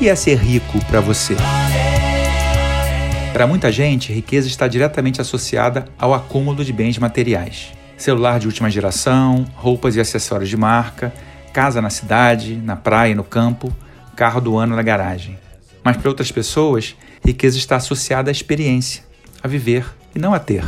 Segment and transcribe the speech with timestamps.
[0.00, 1.36] que é ser rico para você?
[3.34, 7.74] Para muita gente, riqueza está diretamente associada ao acúmulo de bens materiais.
[7.98, 11.12] Celular de última geração, roupas e acessórios de marca,
[11.52, 13.70] casa na cidade, na praia e no campo,
[14.16, 15.38] carro do ano na garagem.
[15.84, 19.02] Mas para outras pessoas, riqueza está associada à experiência,
[19.42, 20.64] a viver e não a ter.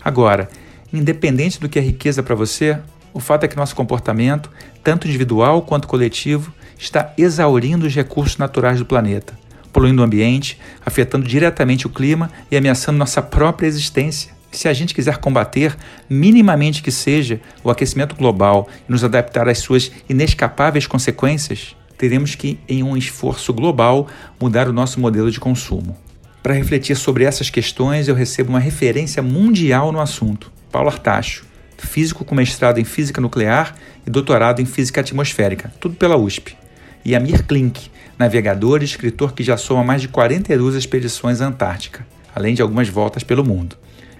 [0.00, 0.48] Agora,
[0.92, 2.78] independente do que é riqueza para você,
[3.12, 4.48] o fato é que nosso comportamento,
[4.84, 9.38] tanto individual quanto coletivo, está exaurindo os recursos naturais do planeta
[9.72, 14.32] poluindo o ambiente, afetando diretamente o clima e ameaçando nossa própria existência.
[14.52, 15.76] Se a gente quiser combater,
[16.08, 22.58] minimamente que seja, o aquecimento global e nos adaptar às suas inescapáveis consequências, teremos que,
[22.68, 24.08] em um esforço global,
[24.40, 25.96] mudar o nosso modelo de consumo.
[26.42, 31.44] Para refletir sobre essas questões, eu recebo uma referência mundial no assunto, Paulo Artacho,
[31.78, 36.56] físico com mestrado em física nuclear e doutorado em física atmosférica, tudo pela USP,
[37.04, 42.06] e Amir Klink, navegador e escritor que já soma mais de 42 expedições à Antártica,
[42.34, 43.76] além de algumas voltas pelo mundo.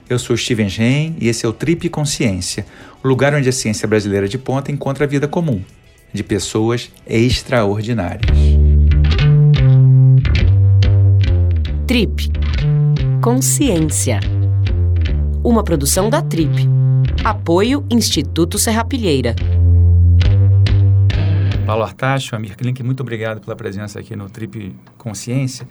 [0.09, 2.67] Eu sou Steven Gen e esse é o Trip Consciência,
[3.03, 5.63] o lugar onde a ciência brasileira de ponta encontra a vida comum,
[6.13, 8.31] de pessoas extraordinárias.
[11.87, 12.31] Trip
[13.23, 14.19] Consciência.
[15.45, 16.69] Uma produção da Trip.
[17.23, 19.37] Apoio Instituto Serrapilheira.
[21.71, 25.69] Paulo Artacho, Amir Klink, muito obrigado pela presença aqui no Trip Consciência.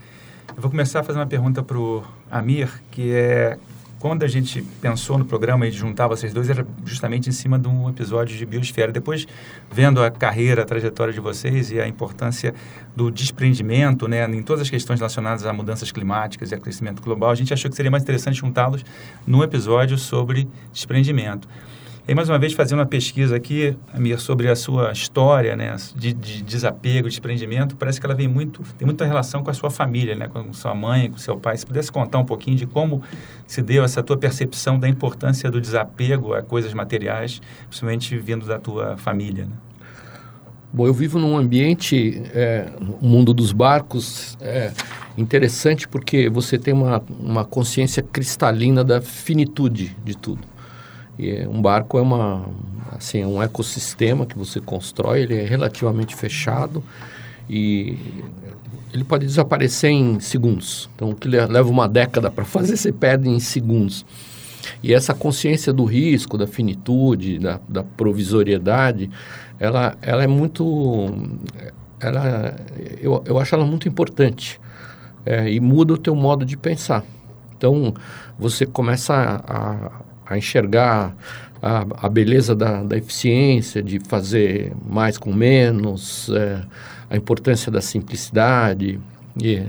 [0.55, 3.57] Eu vou começar a fazer uma pergunta para o Amir, que é
[3.99, 7.67] quando a gente pensou no programa e juntar vocês dois, era justamente em cima de
[7.67, 8.93] um episódio de Biosfera.
[8.93, 9.27] Depois,
[9.69, 12.55] vendo a carreira, a trajetória de vocês e a importância
[12.95, 17.35] do desprendimento né, em todas as questões relacionadas a mudanças climáticas e aquecimento global, a
[17.35, 18.85] gente achou que seria mais interessante juntá-los
[19.27, 21.45] num episódio sobre desprendimento.
[22.09, 26.11] E mais uma vez fazendo uma pesquisa aqui, Amir, sobre a sua história, né, de,
[26.11, 29.69] de, desapego, de desprendimento, parece que ela vem muito, tem muita relação com a sua
[29.69, 31.55] família, né, com sua mãe, com seu pai.
[31.55, 33.03] Se pudesse contar um pouquinho de como
[33.45, 38.57] se deu essa tua percepção da importância do desapego a coisas materiais, principalmente vindo da
[38.57, 39.53] tua família, né?
[40.73, 44.71] Bom, eu vivo num ambiente, é, o mundo dos barcos, é
[45.15, 50.58] interessante porque você tem uma, uma consciência cristalina da finitude de tudo.
[51.19, 52.45] E um barco é uma
[52.93, 56.83] assim, é um ecossistema que você constrói, ele é relativamente fechado
[57.49, 57.97] e
[58.93, 60.89] ele pode desaparecer em segundos.
[60.95, 64.05] Então, o que leva uma década para fazer, você perde em segundos.
[64.81, 69.09] E essa consciência do risco, da finitude, da, da provisoriedade,
[69.59, 71.05] ela, ela é muito...
[71.99, 72.55] Ela,
[73.01, 74.59] eu, eu acho ela muito importante
[75.25, 77.03] é, e muda o teu modo de pensar.
[77.57, 77.93] Então,
[78.37, 79.91] você começa a, a
[80.37, 81.15] enxergar
[81.61, 86.61] a, a beleza da, da, eficiência, de fazer mais com menos, é,
[87.09, 88.99] a importância da simplicidade.
[89.41, 89.63] E,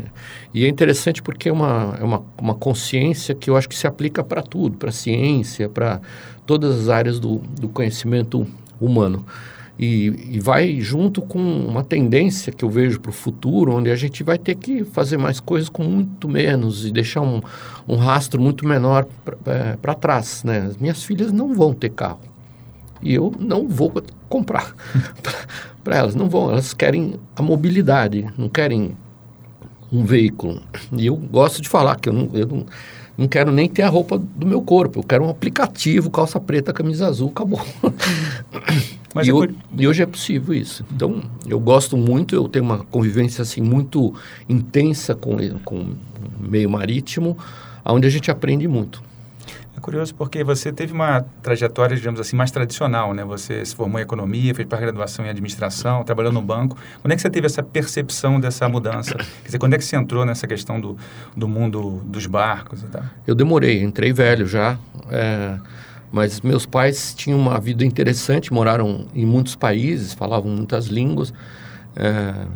[0.54, 3.86] e, é interessante porque é uma, é uma, uma consciência que eu acho que se
[3.86, 6.00] aplica para tudo, para a ciência, para
[6.46, 8.46] todas as áreas do, do conhecimento
[8.80, 9.24] humano.
[9.82, 13.96] E, e, vai junto com uma tendência que eu vejo para o futuro, onde a
[13.96, 17.40] gente vai ter que fazer mais coisas com muito menos e deixar um,
[17.88, 19.06] um rastro muito menor
[19.80, 20.44] para trás.
[20.44, 20.66] Né?
[20.68, 22.20] As minhas filhas não vão ter carro.
[23.00, 23.90] E eu não vou
[24.28, 24.74] comprar
[25.82, 26.14] para elas.
[26.14, 28.94] Não vão, elas querem a mobilidade, não querem
[29.90, 30.60] um veículo.
[30.92, 32.66] E eu gosto de falar que eu não, eu não
[33.16, 36.72] não quero nem ter a roupa do meu corpo, eu quero um aplicativo, calça preta,
[36.72, 37.60] camisa azul, acabou.
[39.14, 39.54] Mas e, é por...
[39.76, 40.84] e, hoje é possível isso.
[40.92, 44.14] Então, eu gosto muito, eu tenho uma convivência assim muito
[44.48, 45.96] intensa com, com o
[46.38, 47.36] meio marítimo,
[47.84, 49.02] onde a gente aprende muito.
[49.76, 53.24] É curioso porque você teve uma trajetória, digamos assim, mais tradicional, né?
[53.24, 56.76] Você se formou em economia, fez pós-graduação em administração, trabalhou no banco.
[57.00, 59.14] Quando é que você teve essa percepção dessa mudança?
[59.14, 60.98] Quer dizer, quando é que você entrou nessa questão do,
[61.34, 63.02] do mundo dos barcos e tal?
[63.26, 64.76] Eu demorei, entrei velho já.
[65.08, 65.56] É,
[66.12, 71.32] mas meus pais tinham uma vida interessante, moraram em muitos países, falavam muitas línguas.
[71.94, 72.46] É,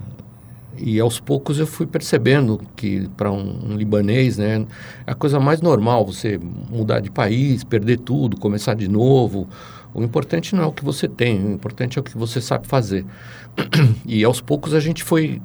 [0.76, 4.67] e aos poucos eu fui percebendo que para um, um, libanês, né,
[5.06, 6.38] é a coisa mais normal você
[6.69, 9.49] mudar de país, perder tudo, começar de novo.
[9.93, 12.67] O importante não é o que você tem, o importante é o que você sabe
[12.67, 13.05] fazer.
[14.06, 15.40] E aos poucos a gente foi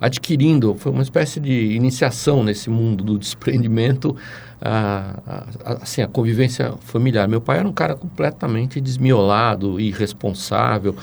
[0.00, 4.16] adquirindo, foi uma espécie de iniciação nesse mundo do desprendimento,
[4.60, 7.28] a, a, assim, a convivência familiar.
[7.28, 10.96] Meu pai era um cara completamente desmiolado, irresponsável,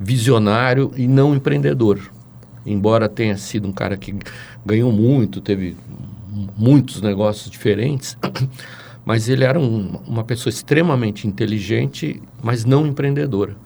[0.00, 2.00] visionário e não empreendedor
[2.70, 4.14] embora tenha sido um cara que
[4.64, 5.76] ganhou muito, teve
[6.56, 8.16] muitos negócios diferentes,
[9.04, 13.56] mas ele era um, uma pessoa extremamente inteligente, mas não empreendedora.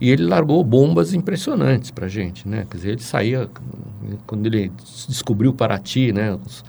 [0.00, 2.66] E ele largou bombas impressionantes para gente, né?
[2.70, 3.48] Quer dizer, ele saía
[4.26, 4.70] Quando ele
[5.08, 6.34] descobriu Paraty, né?
[6.34, 6.64] Os,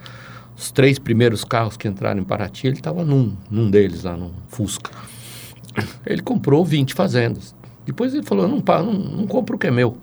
[0.56, 4.32] os três primeiros carros que entraram em Paraty, ele estava num, num deles lá, no
[4.48, 4.90] Fusca.
[6.04, 7.54] Ele comprou 20 fazendas.
[7.86, 9.96] Depois ele falou, não, não, não compro o que é meu.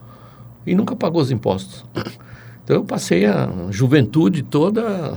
[0.66, 1.86] E nunca pagou os impostos.
[2.64, 5.16] Então eu passei a juventude toda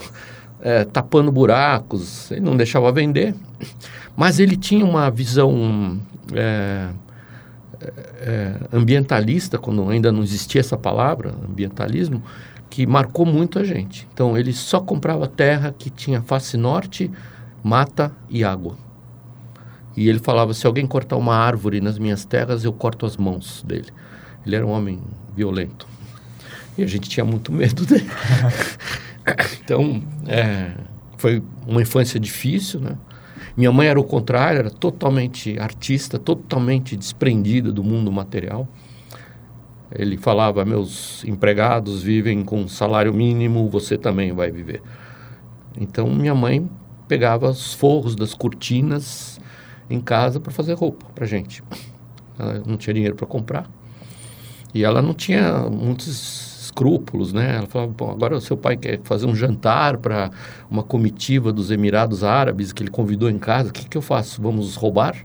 [0.61, 3.35] é, tapando buracos, ele não deixava vender.
[4.15, 5.99] Mas ele tinha uma visão
[6.35, 6.89] é,
[7.81, 12.23] é, ambientalista, quando ainda não existia essa palavra, ambientalismo,
[12.69, 14.07] que marcou muito a gente.
[14.13, 17.11] Então ele só comprava terra que tinha face norte,
[17.63, 18.77] mata e água.
[19.97, 23.65] E ele falava: se alguém cortar uma árvore nas minhas terras, eu corto as mãos
[23.67, 23.89] dele.
[24.47, 25.01] Ele era um homem
[25.35, 25.87] violento.
[26.77, 28.09] E a gente tinha muito medo dele.
[29.61, 30.73] então, é,
[31.17, 32.97] foi uma infância difícil, né?
[33.59, 38.69] Minha mãe era o contrário, era totalmente artista, totalmente desprendida do mundo material.
[39.91, 44.81] Ele falava: meus empregados vivem com salário mínimo, você também vai viver.
[45.77, 46.71] Então minha mãe
[47.09, 49.41] pegava os forros das cortinas
[49.91, 51.61] em casa para fazer roupa para gente.
[52.39, 53.69] Ela não tinha dinheiro para comprar.
[54.73, 57.57] E ela não tinha muitos escrúpulos, né?
[57.57, 60.31] Ela falava, bom, agora o seu pai quer fazer um jantar para
[60.71, 64.41] uma comitiva dos Emirados Árabes que ele convidou em casa, o que, que eu faço?
[64.41, 65.17] Vamos roubar?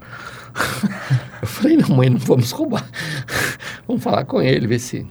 [1.41, 2.85] eu falei, não, mãe, não vamos roubar.
[3.87, 5.05] vamos falar com ele, ver se...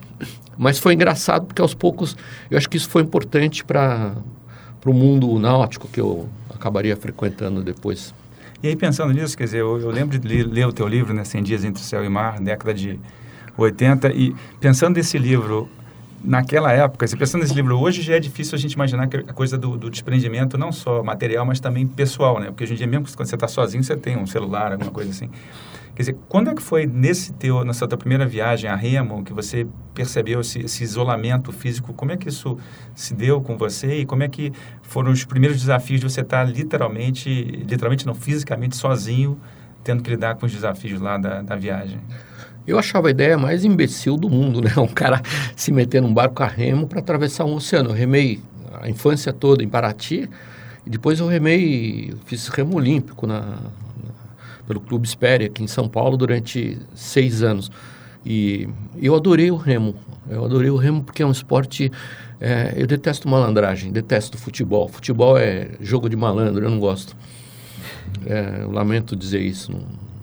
[0.59, 2.17] Mas foi engraçado porque aos poucos,
[2.51, 4.13] eu acho que isso foi importante para
[4.85, 8.13] o mundo náutico que eu acabaria frequentando depois.
[8.63, 11.13] E aí, pensando nisso, quer dizer, eu, eu lembro de ler, ler, o teu livro,
[11.13, 13.01] né, 100 Dias Entre o Céu e Mar, década de
[13.57, 15.69] 80, e pensando nesse livro
[16.25, 19.33] naquela época, se pensando nesse livro hoje, já é difícil a gente imaginar que a
[19.33, 22.47] coisa do, do, desprendimento, não só material, mas também pessoal, né?
[22.47, 25.11] Porque hoje em dia, mesmo quando você está sozinho, você tem um celular, alguma coisa
[25.11, 25.29] assim.
[25.95, 29.33] Quer dizer, quando é que foi nesse teu, nessa tua primeira viagem a Remo que
[29.33, 31.93] você percebeu esse, esse, isolamento físico?
[31.93, 32.57] Como é que isso
[32.95, 34.53] se deu com você e como é que
[34.83, 39.39] foram os primeiros desafios de você estar literalmente, literalmente não, fisicamente sozinho,
[39.85, 42.01] tendo que lidar com os desafios lá da, da viagem?
[42.67, 44.73] Eu achava a ideia mais imbecil do mundo, né?
[44.79, 45.21] Um cara
[45.57, 47.91] se meter num barco a remo para atravessar um oceano.
[47.91, 48.41] Eu remei
[48.81, 50.29] a infância toda em Paraty
[50.87, 53.59] e depois eu remei, fiz remo olímpico na,
[54.67, 57.71] pelo Clube Espéria aqui em São Paulo durante seis anos.
[58.25, 58.69] E
[59.01, 59.97] eu adorei o remo.
[60.29, 61.91] Eu adorei o remo porque é um esporte.
[62.41, 64.89] É, eu detesto malandragem, detesto futebol.
[64.89, 67.17] Futebol é jogo de malandro, eu não gosto.
[68.25, 69.81] É, eu lamento dizer isso no,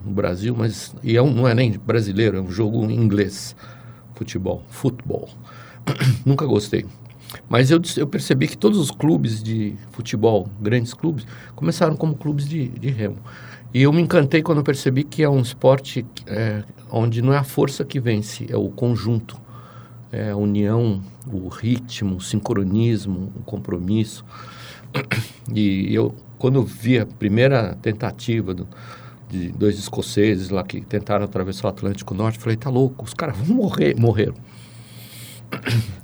[0.10, 3.56] no Brasil, mas e é um, não é nem brasileiro, é um jogo em inglês.
[4.16, 5.30] Futebol, futebol.
[6.26, 6.86] Nunca gostei.
[7.48, 11.26] Mas eu, eu percebi que todos os clubes de futebol, grandes clubes,
[11.56, 13.18] começaram como clubes de, de remo.
[13.72, 17.44] E eu me encantei quando percebi que é um esporte é, onde não é a
[17.44, 19.40] força que vence, é o conjunto,
[20.12, 21.02] é a união,
[21.32, 24.26] o ritmo, o sincronismo, o compromisso.
[25.52, 28.68] E eu, quando vi a primeira tentativa do,
[29.30, 33.38] de dois escoceses lá que tentaram atravessar o Atlântico Norte, falei, tá louco, os caras
[33.38, 34.36] vão morrer, morreram.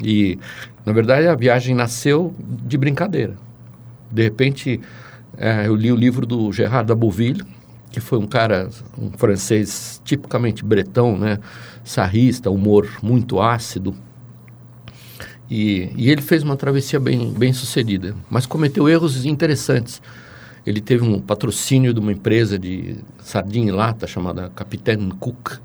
[0.02, 0.38] E,
[0.86, 3.36] na verdade, a viagem nasceu de brincadeira.
[4.12, 4.80] De repente,
[5.38, 7.44] é, eu li o livro do Gerard Dabouville,
[7.92, 11.40] que foi um cara, um francês tipicamente bretão, né?
[11.84, 13.96] Sarrista, humor muito ácido.
[15.50, 20.02] E, e ele fez uma travessia bem, bem sucedida, mas cometeu erros interessantes.
[20.66, 25.60] Ele teve um patrocínio de uma empresa de sardinha em lata chamada Capitaine Cook.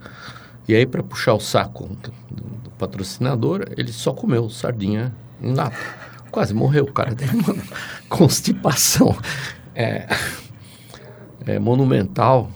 [0.69, 5.77] E aí, para puxar o saco do, patrocinador, ele só comeu sardinha em lata.
[6.31, 7.55] Quase morreu, o cara teve uma
[8.09, 9.17] constipação.
[9.75, 10.07] É,
[11.47, 12.51] é, monumental.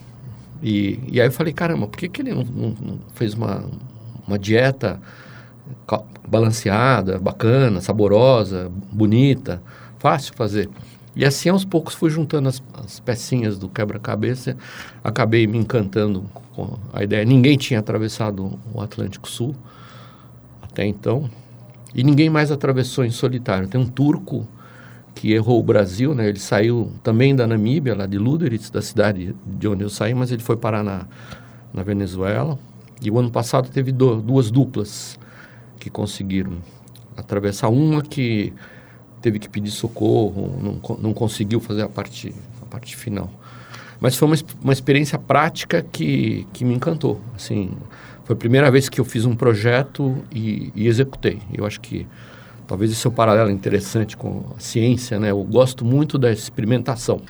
[0.62, 3.64] E, e aí eu falei, caramba, por que, que ele não, não, não fez uma,
[4.26, 5.00] uma dieta
[6.26, 9.62] balanceada, bacana, saborosa, bonita,
[9.98, 10.70] fácil fazer?
[11.16, 14.56] E assim, aos poucos, fui juntando as, as pecinhas do quebra-cabeça,
[15.02, 17.24] acabei me encantando com a ideia.
[17.24, 19.54] Ninguém tinha atravessado o Atlântico Sul
[20.62, 21.30] até então,
[21.94, 23.68] e ninguém mais atravessou em solitário.
[23.68, 24.48] Tem um turco
[25.14, 26.28] que errou o Brasil, né?
[26.28, 30.32] Ele saiu também da Namíbia, lá de Luderitz, da cidade de onde eu saí, mas
[30.32, 31.06] ele foi parar na,
[31.72, 32.58] na Venezuela.
[33.00, 35.18] E o ano passado teve do, duas duplas
[35.78, 36.54] que conseguiram
[37.16, 37.68] atravessar.
[37.68, 38.52] Uma que
[39.24, 43.30] teve que pedir socorro, não, não conseguiu fazer a parte, a parte final.
[43.98, 47.18] Mas foi uma, uma experiência prática que, que me encantou.
[47.34, 47.70] Assim,
[48.24, 51.40] foi a primeira vez que eu fiz um projeto e, e executei.
[51.54, 52.06] Eu acho que
[52.66, 55.30] Talvez esse é um paralelo interessante com a ciência, né?
[55.30, 57.20] Eu gosto muito da experimentação.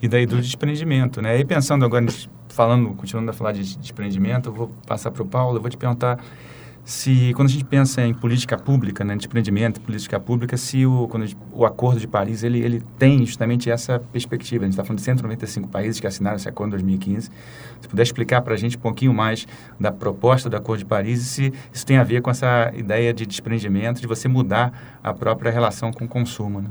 [0.00, 1.38] E daí do desprendimento, né?
[1.40, 2.06] E pensando agora,
[2.48, 5.76] falando, continuando a falar de desprendimento, eu vou passar para o Paulo, eu vou te
[5.76, 6.22] perguntar
[6.84, 11.06] se quando a gente pensa em política pública, né, de empreendimento, política pública, se o,
[11.08, 14.64] quando gente, o Acordo de Paris ele, ele tem justamente essa perspectiva.
[14.64, 17.30] A gente está falando de 195 países que assinaram esse acordo em 2015.
[17.80, 19.46] Se puder explicar para a gente um pouquinho mais
[19.78, 23.14] da proposta do Acordo de Paris e se isso tem a ver com essa ideia
[23.14, 26.60] de desprendimento, de você mudar a própria relação com o consumo.
[26.60, 26.68] Né?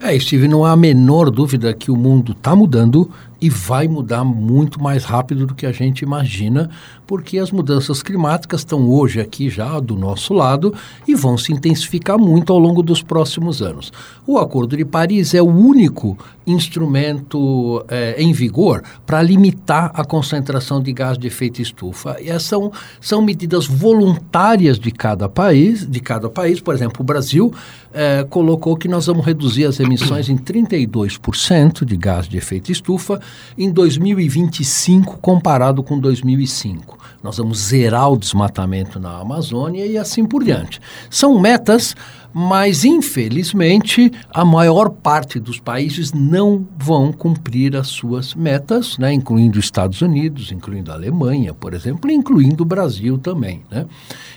[0.00, 4.24] É, Steve, não há a menor dúvida que o mundo está mudando e vai mudar
[4.24, 6.68] muito mais rápido do que a gente imagina,
[7.06, 10.74] porque as mudanças climáticas estão hoje aqui já do nosso lado
[11.06, 13.92] e vão se intensificar muito ao longo dos próximos anos.
[14.26, 20.82] O Acordo de Paris é o único instrumento é, em vigor para limitar a concentração
[20.82, 22.16] de gás de efeito estufa.
[22.20, 26.60] E são, são medidas voluntárias de cada país, de cada país.
[26.60, 27.52] Por exemplo, o Brasil
[27.92, 33.20] é, colocou que nós vamos reduzir as emissões em 32% de gás de efeito estufa
[33.56, 36.98] em 2025 comparado com 2005.
[37.22, 40.80] Nós vamos zerar o desmatamento na Amazônia e assim por diante.
[41.10, 41.94] São metas,
[42.32, 49.58] mas infelizmente a maior parte dos países não vão cumprir as suas metas, né, incluindo
[49.58, 53.62] os Estados Unidos, incluindo a Alemanha, por exemplo, incluindo o Brasil também.
[53.70, 53.84] Né?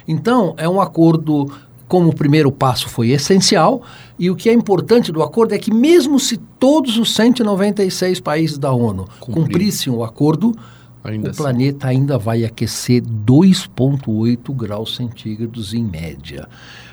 [0.06, 1.50] Então, é um acordo
[1.88, 3.82] como o primeiro passo foi essencial,
[4.18, 8.58] e o que é importante do acordo é que, mesmo se todos os 196 países
[8.58, 9.34] da ONU Cumprir.
[9.34, 10.56] cumprissem o acordo,
[11.04, 11.42] ainda o assim.
[11.42, 16.48] planeta ainda vai aquecer 2,8 graus centígrados em média.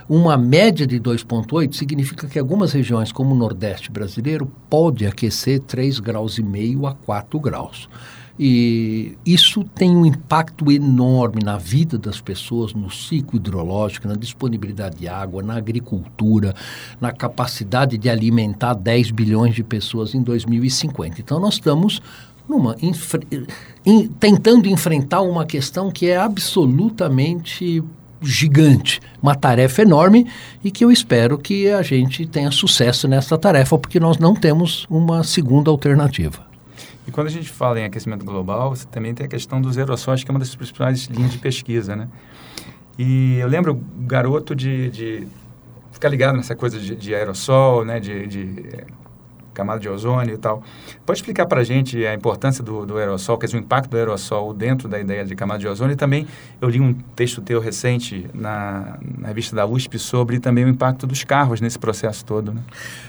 [0.09, 6.01] Uma média de 2,8 significa que algumas regiões, como o Nordeste brasileiro, pode aquecer 3,5
[6.01, 7.89] graus e meio a 4 graus.
[8.43, 14.97] E isso tem um impacto enorme na vida das pessoas, no ciclo hidrológico, na disponibilidade
[14.97, 16.55] de água, na agricultura,
[16.99, 21.21] na capacidade de alimentar 10 bilhões de pessoas em 2050.
[21.21, 22.01] Então, nós estamos
[22.49, 27.85] numa, in, tentando enfrentar uma questão que é absolutamente
[28.23, 30.27] gigante, uma tarefa enorme
[30.65, 34.87] e que eu espero que a gente tenha sucesso nessa tarefa, porque nós não temos
[34.89, 36.50] uma segunda alternativa.
[37.07, 40.23] E quando a gente fala em aquecimento global, você também tem a questão dos aerossóis,
[40.23, 42.09] que é uma das principais linhas de pesquisa, né?
[42.99, 45.27] E eu lembro garoto de, de
[45.91, 47.99] ficar ligado nessa coisa de, de aerossol, né?
[47.99, 48.85] De, de
[49.61, 50.63] camada de ozônio e tal.
[51.05, 53.97] Pode explicar para a gente a importância do, do aerossol, quer dizer, o impacto do
[53.97, 55.93] aerossol dentro da ideia de camada de ozônio?
[55.93, 56.27] E também
[56.61, 61.07] eu li um texto teu recente na, na revista da USP sobre também o impacto
[61.07, 62.53] dos carros nesse processo todo.
[62.53, 62.61] Né?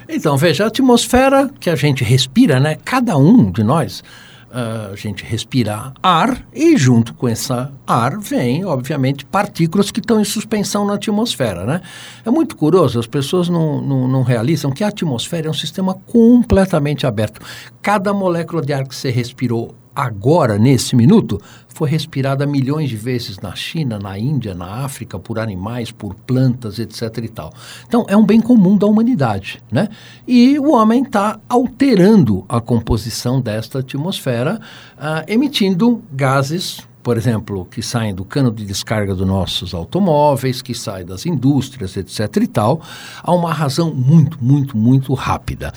[0.10, 2.78] Então, veja, a atmosfera que a gente respira, né?
[2.84, 4.04] Cada um de nós
[4.52, 7.52] a gente respirar ar e junto com esse
[7.88, 11.82] ar vem, obviamente, partículas que estão em suspensão na atmosfera, né?
[12.26, 15.94] É muito curioso, as pessoas não, não, não realizam que a atmosfera é um sistema
[15.94, 17.42] completamente aberto.
[17.82, 23.40] Cada molécula de ar que você respirou agora, nesse minuto, foi respirada milhões de vezes
[23.40, 27.18] na China, na Índia, na África, por animais, por plantas, etc.
[27.24, 27.54] e tal.
[27.88, 29.90] Então, é um bem comum da humanidade, né?
[30.28, 34.60] E o homem está alterando a composição desta atmosfera,
[34.98, 40.76] uh, emitindo gases por exemplo, que saem do cano de descarga dos nossos automóveis, que
[40.76, 42.44] saem das indústrias, etc.
[42.44, 42.80] e tal,
[43.24, 45.74] há uma razão muito, muito, muito rápida.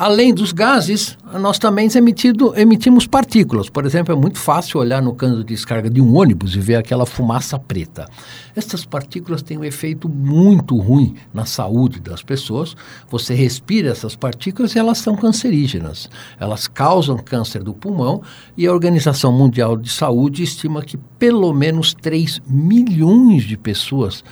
[0.00, 3.68] Além dos gases, nós também emitido, emitimos partículas.
[3.68, 6.76] Por exemplo, é muito fácil olhar no cano de descarga de um ônibus e ver
[6.76, 8.08] aquela fumaça preta.
[8.56, 12.74] Essas partículas têm um efeito muito ruim na saúde das pessoas.
[13.10, 16.08] Você respira essas partículas e elas são cancerígenas.
[16.38, 18.22] Elas causam câncer do pulmão
[18.56, 24.24] e a Organização Mundial de Saúde estima que pelo menos 3 milhões de pessoas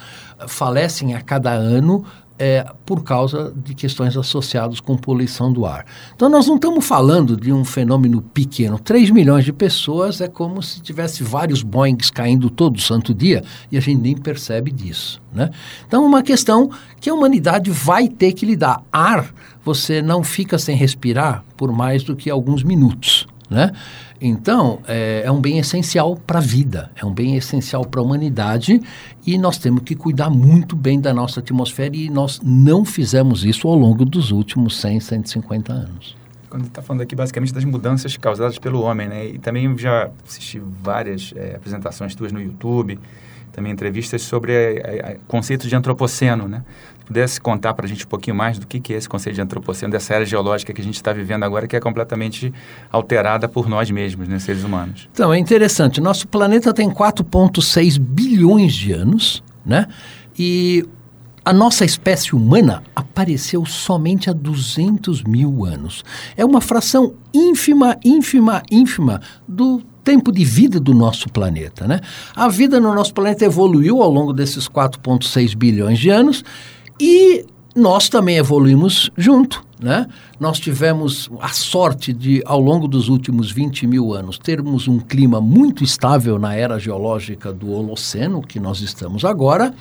[0.47, 2.07] falecem a cada ano
[2.39, 5.85] é, por causa de questões associadas com poluição do ar.
[6.15, 8.79] Então, nós não estamos falando de um fenômeno pequeno.
[8.79, 13.43] 3 milhões de pessoas é como se tivesse vários Boeings caindo todo santo dia
[13.73, 15.21] e a gente nem percebe disso.
[15.33, 15.51] Né?
[15.87, 18.83] Então, uma questão que a humanidade vai ter que lidar.
[18.93, 23.27] Ar, você não fica sem respirar por mais do que alguns minutos.
[23.51, 23.73] Né?
[24.21, 28.05] Então, é, é um bem essencial para a vida, é um bem essencial para a
[28.05, 28.81] humanidade
[29.25, 33.69] e nós temos que cuidar muito bem da nossa atmosfera e nós não fizemos isso
[33.69, 36.17] ao longo dos últimos 100, 150 anos.
[36.51, 39.27] Quando está falando aqui basicamente das mudanças causadas pelo homem, né?
[39.27, 42.99] E também já assisti várias é, apresentações tuas no YouTube,
[43.59, 44.81] também entrevistas sobre
[45.17, 46.63] o conceito de antropoceno, né?
[47.05, 49.41] pudesse contar para a gente um pouquinho mais do que, que é esse conceito de
[49.41, 52.53] antropoceno, dessa era geológica que a gente está vivendo agora, que é completamente
[52.93, 55.09] alterada por nós mesmos, né, seres humanos.
[55.13, 56.03] Então, é interessante.
[56.03, 59.87] Nosso planeta tem 4,6 bilhões de anos, né?
[60.39, 60.87] E
[61.43, 66.05] a nossa espécie humana apareceu somente há 200 mil anos.
[66.37, 71.87] É uma fração ínfima, ínfima, ínfima do tempo de vida do nosso planeta.
[71.87, 72.01] Né?
[72.35, 76.43] A vida no nosso planeta evoluiu ao longo desses 4,6 bilhões de anos
[76.99, 77.45] e
[77.77, 79.63] nós também evoluímos junto.
[79.79, 80.07] Né?
[80.41, 85.43] Nós tivemos a sorte de, ao longo dos últimos 20 mil anos, termos um clima
[85.43, 89.75] muito estável na era geológica do Holoceno, que nós estamos agora.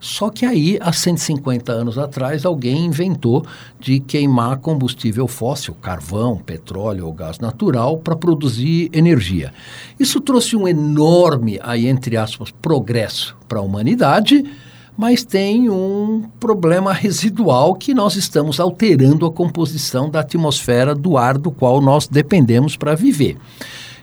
[0.00, 3.44] Só que aí, há 150 anos atrás, alguém inventou
[3.78, 9.52] de queimar combustível fóssil, carvão, petróleo ou gás natural, para produzir energia.
[9.98, 14.42] Isso trouxe um enorme, aí entre aspas, progresso para a humanidade,
[14.96, 21.36] mas tem um problema residual que nós estamos alterando a composição da atmosfera do ar
[21.36, 23.36] do qual nós dependemos para viver.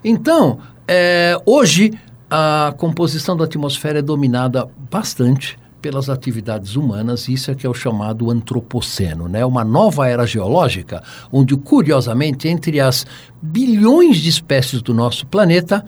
[0.04, 1.92] Então, é, hoje
[2.30, 7.74] a composição da atmosfera é dominada bastante pelas atividades humanas, isso é que é o
[7.74, 9.46] chamado antropoceno, né?
[9.46, 13.06] Uma nova era geológica, onde curiosamente entre as
[13.42, 15.86] bilhões de espécies do nosso planeta,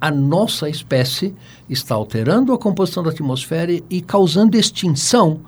[0.00, 1.34] a nossa espécie
[1.68, 5.40] está alterando a composição da atmosfera e causando extinção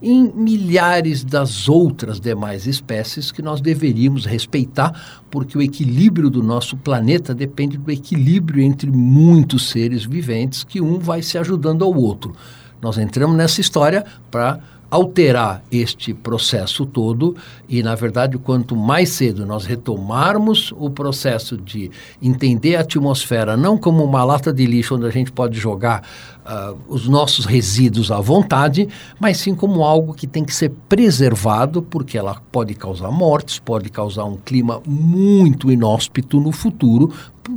[0.00, 6.76] em milhares das outras demais espécies que nós deveríamos respeitar, porque o equilíbrio do nosso
[6.76, 12.34] planeta depende do equilíbrio entre muitos seres viventes, que um vai se ajudando ao outro.
[12.80, 17.36] Nós entramos nessa história para alterar este processo todo
[17.68, 21.90] e, na verdade, quanto mais cedo nós retomarmos o processo de
[22.22, 26.02] entender a atmosfera não como uma lata de lixo onde a gente pode jogar
[26.48, 28.88] uh, os nossos resíduos à vontade,
[29.20, 33.90] mas sim como algo que tem que ser preservado porque ela pode causar mortes, pode
[33.90, 37.12] causar um clima muito inóspito no futuro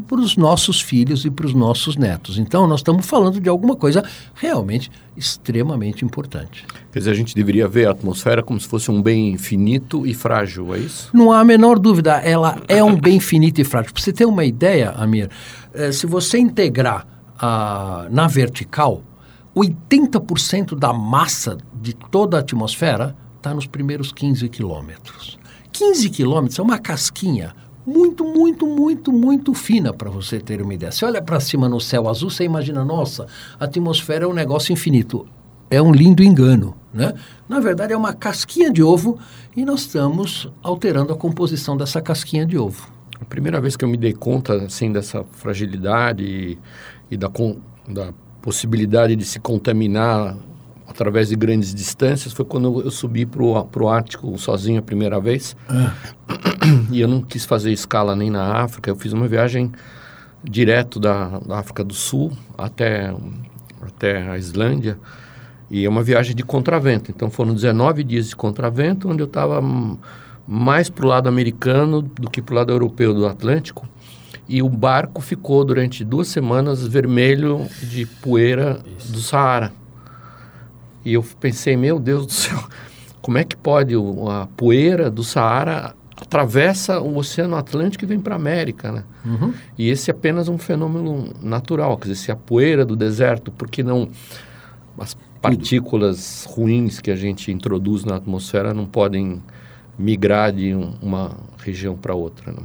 [0.07, 2.37] para os nossos filhos e para os nossos netos.
[2.37, 6.65] Então, nós estamos falando de alguma coisa realmente extremamente importante.
[6.93, 10.13] Quer dizer, a gente deveria ver a atmosfera como se fosse um bem finito e
[10.13, 11.09] frágil, é isso?
[11.13, 13.91] Não há a menor dúvida, ela é um bem finito e frágil.
[13.91, 15.29] Para você ter uma ideia, Amir,
[15.73, 17.05] eh, se você integrar
[17.41, 19.01] ah, na vertical,
[19.55, 25.39] 80% da massa de toda a atmosfera está nos primeiros 15 quilômetros.
[25.71, 30.91] 15 quilômetros é uma casquinha muito, muito, muito, muito fina para você ter uma ideia.
[30.91, 33.25] Você olha para cima no céu azul, você imagina, nossa,
[33.59, 35.25] a atmosfera é um negócio infinito.
[35.69, 37.13] É um lindo engano, né?
[37.47, 39.17] Na verdade, é uma casquinha de ovo
[39.55, 42.91] e nós estamos alterando a composição dessa casquinha de ovo.
[43.19, 46.57] A primeira vez que eu me dei conta, assim, dessa fragilidade
[47.11, 47.29] e, da,
[47.87, 50.35] da possibilidade de se contaminar
[50.87, 55.55] através de grandes distâncias foi quando eu subi para o Ártico sozinho a primeira vez.
[55.69, 55.93] Ah.
[56.91, 59.71] E eu não quis fazer escala nem na África, eu fiz uma viagem
[60.43, 63.13] direto da, da África do Sul até,
[63.81, 64.97] até a Islândia.
[65.69, 67.11] E é uma viagem de contravento.
[67.11, 69.61] Então foram 19 dias de contravento, onde eu estava
[70.47, 73.87] mais para o lado americano do que para o lado europeu do Atlântico.
[74.51, 79.13] E o barco ficou durante duas semanas vermelho de poeira Isso.
[79.13, 79.71] do Saara.
[81.05, 82.61] E eu pensei, meu Deus do céu,
[83.21, 83.95] como é que pode
[84.29, 89.03] a poeira do Saara atravessa o Oceano Atlântico e vem para a América, né?
[89.25, 89.53] Uhum.
[89.77, 93.81] E esse é apenas um fenômeno natural, quer dizer, se a poeira do deserto, porque
[93.81, 94.09] não
[94.99, 99.41] as partículas ruins que a gente introduz na atmosfera não podem
[99.97, 102.51] migrar de um, uma região para outra.
[102.51, 102.63] Né?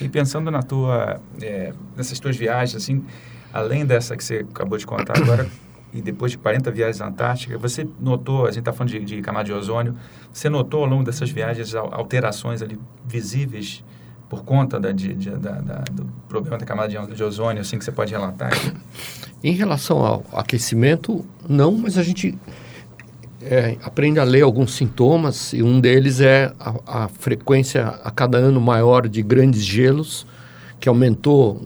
[0.00, 3.04] E pensando na tua, é, nessas tuas viagens, assim,
[3.52, 5.46] além dessa que você acabou de contar agora,
[5.92, 9.22] e depois de 40 viagens à Antártica, você notou, a gente está falando de, de
[9.22, 9.94] camada de ozônio,
[10.32, 13.84] você notou ao longo dessas viagens alterações ali visíveis
[14.28, 17.78] por conta da, de, de, da, da, do problema da camada de, de ozônio, assim,
[17.78, 18.50] que você pode relatar?
[19.42, 22.36] Em relação ao aquecimento, não, mas a gente
[23.42, 28.38] é, aprende a ler alguns sintomas e um deles é a, a, frequência a cada
[28.38, 30.26] ano maior de grandes gelos,
[30.80, 31.62] que aumentou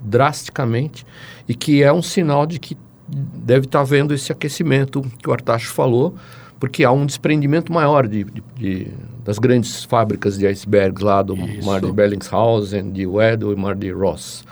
[0.00, 1.04] drasticamente
[1.48, 2.76] e que é um sinal de que
[3.08, 6.14] deve estar tá havendo esse aquecimento que o Artacho falou,
[6.58, 8.88] porque há um desprendimento maior de, de, de
[9.24, 11.66] das grandes fábricas de icebergs lá do Isso.
[11.66, 14.44] mar de Bellingshausen, de Weddell e mar de Ross.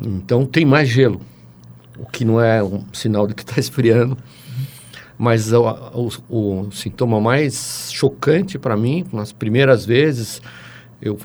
[0.00, 1.20] Então tem mais gelo,
[1.96, 4.18] o que não é um sinal de que está esfriando.
[5.18, 5.64] Mas o,
[6.30, 10.40] o, o, sintoma mais chocante para mim, nas primeiras vezes,
[11.02, 11.18] eu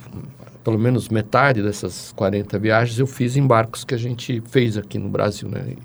[0.63, 4.97] pelo menos metade dessas 40 viagens eu fiz em barcos que a gente fez aqui
[4.97, 5.75] no Brasil, né?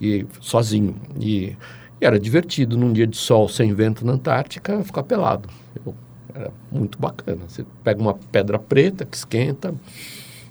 [0.00, 0.94] e sozinho.
[1.18, 1.56] E,
[2.00, 5.48] e, era divertido num dia de sol sem vento na Antártica ficar pelado.
[5.84, 5.94] Eu,
[6.34, 7.40] era muito bacana.
[7.48, 9.74] Você pega uma pedra preta que esquenta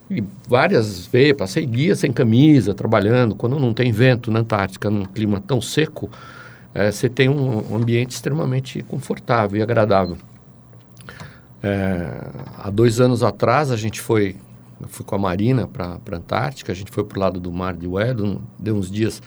[0.10, 5.06] e várias vezes passei dias sem camisa trabalhando quando não tem vento na Antártica num
[5.06, 6.10] clima tão seco
[6.76, 10.18] é, você tem um ambiente extremamente confortável e agradável
[11.64, 14.36] é, há dois anos atrás a gente foi
[14.80, 17.52] eu fui com a Marina para a Antártica, a gente foi para o lado do
[17.52, 19.22] mar de Wedding, deu uns dias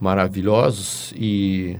[0.00, 1.76] maravilhosos e,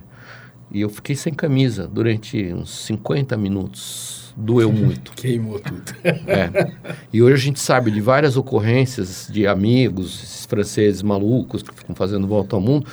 [0.70, 4.32] e eu fiquei sem camisa durante uns 50 minutos.
[4.34, 5.12] Doeu muito.
[5.12, 5.82] Queimou tudo.
[6.04, 6.72] É.
[7.12, 11.94] E hoje a gente sabe de várias ocorrências de amigos, esses franceses malucos que ficam
[11.94, 12.86] fazendo volta ao mundo,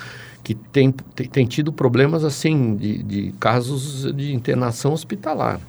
[0.49, 5.61] que tem, tem, tem tido problemas assim de, de casos de internação hospitalar.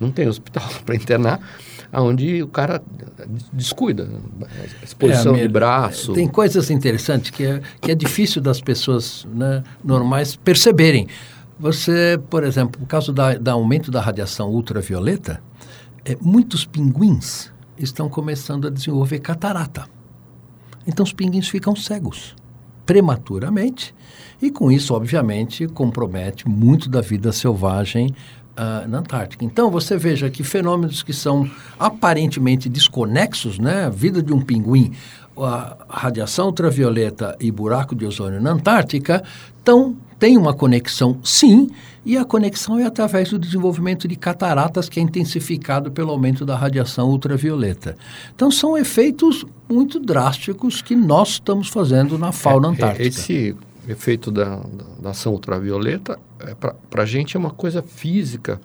[0.00, 1.38] Não tem hospital para internar,
[1.92, 2.82] onde o cara
[3.52, 4.08] descuida,
[4.82, 6.14] exposição é, de braço.
[6.14, 11.06] Tem coisas interessantes que é, que é difícil das pessoas né, normais perceberem.
[11.56, 15.40] Você, por exemplo, por causa da, do aumento da radiação ultravioleta,
[16.04, 19.86] é, muitos pinguins estão começando a desenvolver catarata.
[20.84, 22.34] Então os pinguins ficam cegos
[22.84, 23.94] prematuramente
[24.40, 28.14] e com isso, obviamente, compromete muito da vida selvagem
[28.56, 29.44] uh, na Antártica.
[29.44, 33.84] Então, você veja que fenômenos que são aparentemente desconexos, né?
[33.84, 34.92] A vida de um pinguim,
[35.36, 39.22] a radiação ultravioleta e buraco de ozônio na Antártica,
[39.64, 41.70] tão, tem uma conexão, sim,
[42.04, 46.54] e a conexão é através do desenvolvimento de cataratas, que é intensificado pelo aumento da
[46.54, 47.96] radiação ultravioleta.
[48.34, 53.06] Então, são efeitos muito drásticos que nós estamos fazendo na fauna é, é antártica.
[53.08, 53.56] Esse
[53.88, 54.60] efeito da,
[55.00, 56.33] da ação ultravioleta, é,
[56.90, 58.60] para a gente é uma coisa física,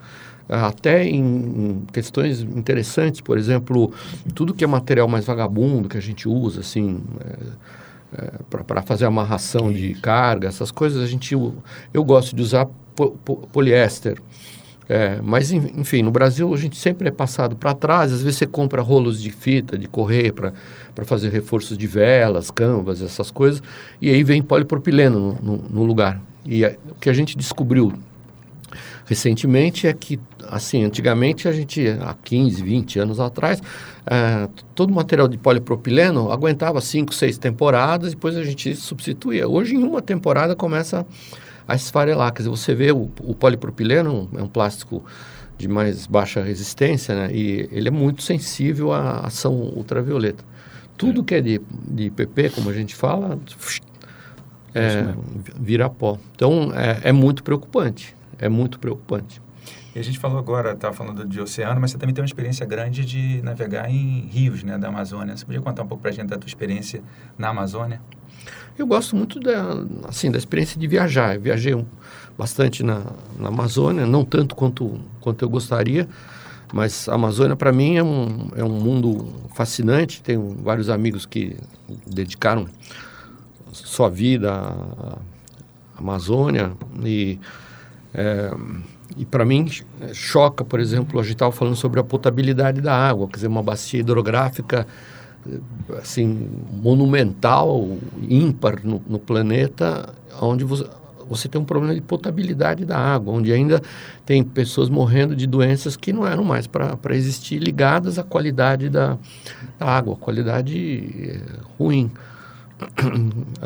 [0.48, 3.92] é, até em, questões interessantes, por exemplo,
[4.34, 8.32] tudo que é material mais vagabundo que a gente usa, assim, é, é,
[8.64, 11.54] para fazer amarração de carga, essas coisas, a gente, eu,
[11.94, 12.66] eu gosto de usar
[12.96, 14.20] po, po, poliéster.
[14.88, 18.12] É, mas, enfim, no Brasil a gente sempre é passado para trás.
[18.12, 20.52] Às vezes você compra rolos de fita, de correr para
[21.04, 23.62] fazer reforços de velas, canvas, essas coisas.
[24.02, 26.20] E aí vem polipropileno no, no, no lugar.
[26.44, 27.92] E é, o que a gente descobriu
[29.06, 33.60] recentemente é que, assim, antigamente a gente, há 15, 20 anos atrás,
[34.06, 39.48] é, todo o material de polipropileno aguentava 5, 6 temporadas, depois a gente substituía.
[39.48, 41.04] Hoje, em uma temporada, começa
[41.66, 42.32] a esfarelar.
[42.32, 45.04] Quer dizer, você vê o, o polipropileno, é um plástico
[45.58, 47.30] de mais baixa resistência, né?
[47.34, 50.42] E ele é muito sensível à ação ultravioleta.
[50.96, 51.24] Tudo é.
[51.24, 53.38] que é de, de PP, como a gente fala,
[54.74, 55.14] é,
[55.58, 56.18] vira pó.
[56.34, 58.14] Então, é, é, muito preocupante.
[58.38, 59.40] É muito preocupante.
[59.94, 62.64] E a gente falou agora, estava falando de oceano, mas você também tem uma experiência
[62.64, 65.36] grande de navegar em rios, né, da Amazônia.
[65.36, 67.02] Você podia contar um pouco para a gente da tua experiência
[67.36, 68.00] na Amazônia?
[68.78, 71.34] Eu gosto muito da, assim, da experiência de viajar.
[71.34, 71.84] Eu viajei um,
[72.38, 73.02] bastante na,
[73.38, 76.08] na Amazônia, não tanto quanto, quanto eu gostaria,
[76.72, 80.22] mas a Amazônia para mim é um, é um mundo fascinante.
[80.22, 81.56] Tenho vários amigos que
[82.06, 82.66] dedicaram
[83.72, 85.18] sua vida à
[85.98, 86.72] Amazônia
[87.04, 87.38] e
[88.12, 88.50] é,
[89.16, 89.66] e para mim
[90.12, 93.62] choca, por exemplo, a gente estava falando sobre a potabilidade da água, quer dizer, uma
[93.62, 94.86] bacia hidrográfica
[95.98, 100.86] assim monumental, ímpar no, no planeta, onde você,
[101.28, 103.82] você tem um problema de potabilidade da água, onde ainda
[104.26, 109.16] tem pessoas morrendo de doenças que não eram mais para existir, ligadas à qualidade da,
[109.78, 111.40] da água, qualidade eh,
[111.78, 112.10] ruim.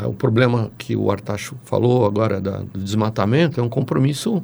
[0.06, 4.42] O problema que o Artacho falou agora da, do desmatamento é um compromisso,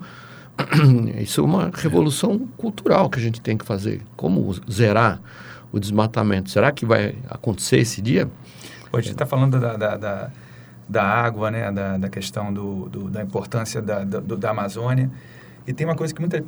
[1.20, 4.02] isso é uma revolução cultural que a gente tem que fazer.
[4.16, 5.20] Como zerar
[5.72, 6.50] o desmatamento.
[6.50, 8.28] Será que vai acontecer esse dia?
[8.92, 10.30] Hoje você está falando da, da, da,
[10.88, 11.70] da, água, né?
[11.70, 15.10] da, da questão do, do da importância da, da Amazônia.
[15.66, 16.44] E tem uma coisa que muita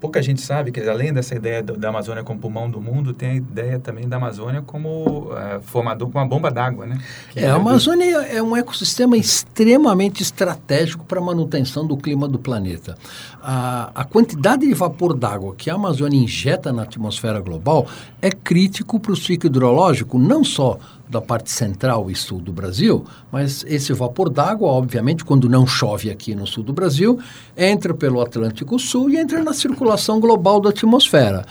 [0.00, 3.34] pouca gente sabe que além dessa ideia da Amazônia como pulmão do mundo, tem a
[3.34, 6.98] ideia também da Amazônia como uh, formador, com uma bomba d'água, né?
[7.36, 12.96] é, a Amazônia é um ecossistema extremamente estratégico para a manutenção do clima do planeta.
[13.40, 17.86] A, a quantidade de vapor d'água que a Amazônia injeta na atmosfera global
[18.20, 20.78] é crítico para o ciclo hidrológico, não só
[21.12, 26.10] da parte central e sul do Brasil, mas esse vapor d'água, obviamente, quando não chove
[26.10, 27.20] aqui no sul do Brasil,
[27.54, 31.44] entra pelo Atlântico Sul e entra na circulação global da atmosfera.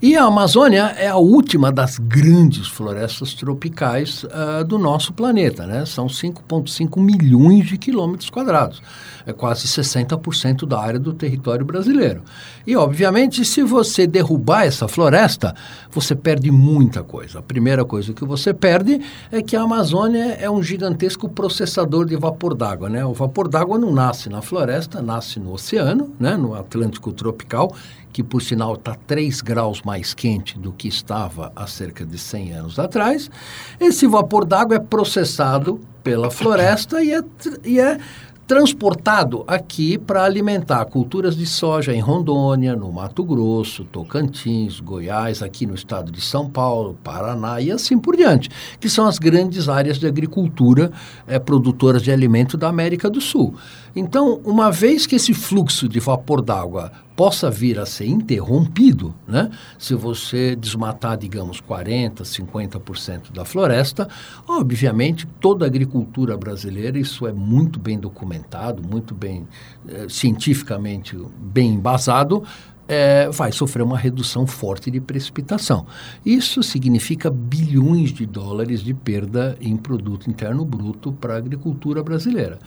[0.00, 5.86] E a Amazônia é a última das grandes florestas tropicais uh, do nosso planeta, né?
[5.86, 8.82] São 5,5 milhões de quilômetros quadrados.
[9.26, 12.22] É quase 60% da área do território brasileiro.
[12.64, 15.54] E, obviamente, se você derrubar essa floresta,
[15.90, 17.40] você perde muita coisa.
[17.40, 19.00] A primeira coisa que você perde
[19.32, 23.04] é que a Amazônia é um gigantesco processador de vapor d'água, né?
[23.04, 26.36] O vapor d'água não nasce na floresta, nasce no oceano, né?
[26.36, 27.74] No Atlântico tropical,
[28.12, 32.52] que por sinal está 3 graus mais quente do que estava há cerca de 100
[32.52, 33.30] anos atrás,
[33.78, 37.20] esse vapor d'água é processado pela floresta e é,
[37.64, 37.98] e é
[38.46, 45.66] transportado aqui para alimentar culturas de soja em Rondônia, no Mato Grosso, Tocantins, Goiás, aqui
[45.66, 49.98] no estado de São Paulo, Paraná e assim por diante, que são as grandes áreas
[49.98, 50.92] de agricultura
[51.26, 53.54] é, produtoras de alimento da América do Sul.
[53.96, 59.50] Então, uma vez que esse fluxo de vapor d'água possa vir a ser interrompido, né?
[59.78, 64.06] se você desmatar, digamos, 40%, 50% da floresta,
[64.46, 69.48] obviamente toda a agricultura brasileira, isso é muito bem documentado, muito bem
[69.88, 72.44] eh, cientificamente bem embasado,
[72.88, 75.86] é, vai sofrer uma redução forte de precipitação.
[76.24, 82.58] Isso significa bilhões de dólares de perda em produto interno bruto para a agricultura brasileira.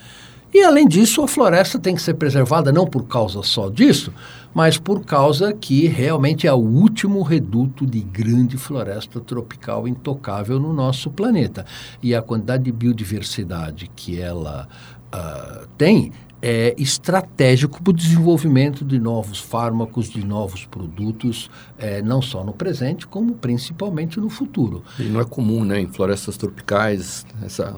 [0.53, 4.11] E, além disso, a floresta tem que ser preservada não por causa só disso,
[4.53, 10.73] mas por causa que realmente é o último reduto de grande floresta tropical intocável no
[10.73, 11.65] nosso planeta.
[12.01, 14.67] E a quantidade de biodiversidade que ela
[15.13, 22.21] uh, tem é estratégico para o desenvolvimento de novos fármacos, de novos produtos, é, não
[22.21, 24.83] só no presente, como principalmente no futuro.
[24.97, 27.75] E não é comum, né, em florestas tropicais, essa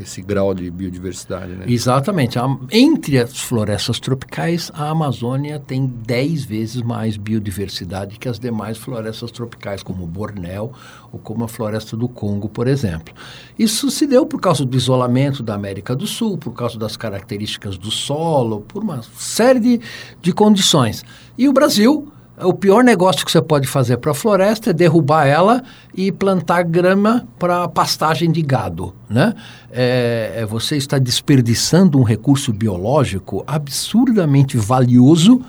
[0.00, 1.64] esse grau de biodiversidade, né?
[1.68, 2.38] Exatamente.
[2.70, 9.30] entre as florestas tropicais, a Amazônia tem 10 vezes mais biodiversidade que as demais florestas
[9.30, 10.72] tropicais, como Bornéu
[11.12, 13.14] ou como a floresta do Congo, por exemplo.
[13.58, 17.78] Isso se deu por causa do isolamento da América do Sul, por causa das características
[17.78, 19.80] do solo, por uma série de,
[20.20, 21.04] de condições.
[21.38, 22.08] E o Brasil
[22.42, 25.62] o pior negócio que você pode fazer para a floresta é derrubar ela
[25.94, 28.92] e plantar grama para pastagem de gado.
[29.08, 29.34] Né?
[29.70, 35.42] É, é, você está desperdiçando um recurso biológico absurdamente valioso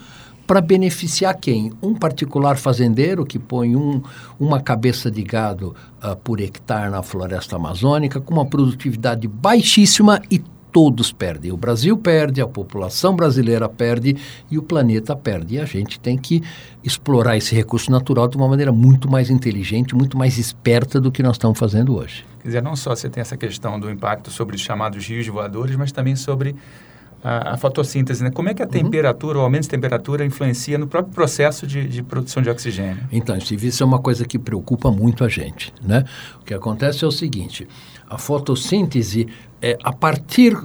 [0.45, 1.73] para beneficiar quem?
[1.81, 4.03] Um particular fazendeiro que põe um,
[4.39, 10.39] uma cabeça de gado uh, por hectare na floresta amazônica com uma produtividade baixíssima e
[10.75, 11.53] todos perdem.
[11.53, 14.17] O Brasil perde, a população brasileira perde
[14.51, 15.55] e o planeta perde.
[15.55, 16.43] E a gente tem que
[16.83, 21.23] explorar esse recurso natural de uma maneira muito mais inteligente, muito mais esperta do que
[21.23, 22.25] nós estamos fazendo hoje.
[22.41, 25.77] Quer dizer, não só você tem essa questão do impacto sobre os chamados rios voadores,
[25.77, 26.53] mas também sobre
[27.23, 28.21] a, a fotossíntese.
[28.21, 28.29] Né?
[28.29, 28.71] Como é que a uhum.
[28.71, 33.01] temperatura, o aumento de temperatura, influencia no próprio processo de, de produção de oxigênio?
[33.13, 35.73] Então, Steve, isso é uma coisa que preocupa muito a gente.
[35.81, 36.03] Né?
[36.41, 37.65] O que acontece é o seguinte:
[38.09, 39.27] a fotossíntese
[39.61, 40.55] é, a partir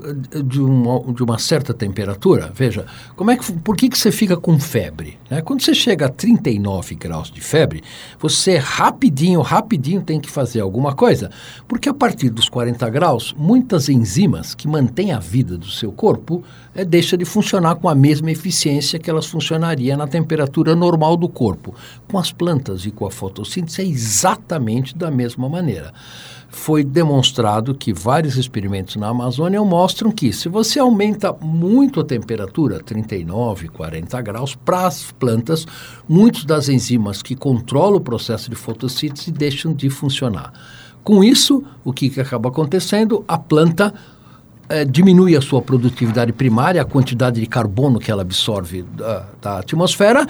[0.44, 2.84] de uma, de uma, certa temperatura, veja,
[3.16, 5.18] como é que, por que, que você fica com febre?
[5.30, 5.40] Né?
[5.40, 7.82] Quando você chega a 39 graus de febre,
[8.18, 11.30] você rapidinho, rapidinho tem que fazer alguma coisa,
[11.66, 16.44] porque a partir dos 40 graus, muitas enzimas que mantêm a vida do seu corpo
[16.74, 21.28] é, deixam de funcionar com a mesma eficiência que elas funcionariam na temperatura normal do
[21.28, 21.74] corpo.
[22.08, 25.92] Com as plantas e com a fotossíntese é exatamente da mesma maneira
[26.50, 32.80] foi demonstrado que vários experimentos na Amazônia mostram que se você aumenta muito a temperatura,
[32.80, 35.64] 39, 40 graus, para as plantas,
[36.08, 40.52] muitas das enzimas que controlam o processo de fotossíntese deixam de funcionar.
[41.04, 43.24] Com isso, o que, que acaba acontecendo?
[43.26, 43.94] A planta
[44.70, 49.58] é, diminui a sua produtividade primária, a quantidade de carbono que ela absorve da, da,
[49.58, 50.26] atmosfera,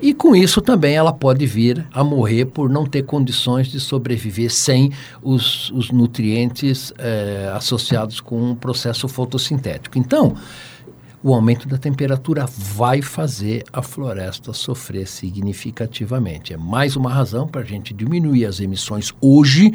[0.00, 4.50] e com isso também ela pode vir a morrer por não ter condições de sobreviver
[4.50, 4.90] sem
[5.22, 9.98] os, os nutrientes é, associados com o processo fotossintético.
[9.98, 10.34] Então,
[11.22, 16.52] o aumento da temperatura vai fazer a floresta sofrer significativamente.
[16.52, 19.70] É mais uma razão para a gente diminuir as emissões hoje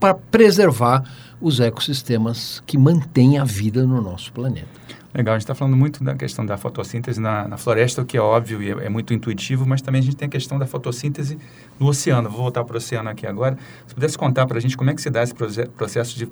[0.00, 1.04] para preservar
[1.42, 4.68] os ecossistemas que mantêm a vida no nosso planeta.
[5.14, 8.16] Legal, a gente está falando muito da questão da fotossíntese na, na floresta, o que
[8.16, 10.66] é óbvio e é, é, muito intuitivo, mas também a gente tem a questão da
[10.66, 11.36] fotossíntese
[11.78, 12.30] no oceano.
[12.30, 13.58] Vou voltar para o oceano aqui agora.
[13.86, 15.34] Se pudesse contar para a gente como é que se dá esse
[15.76, 16.28] processo de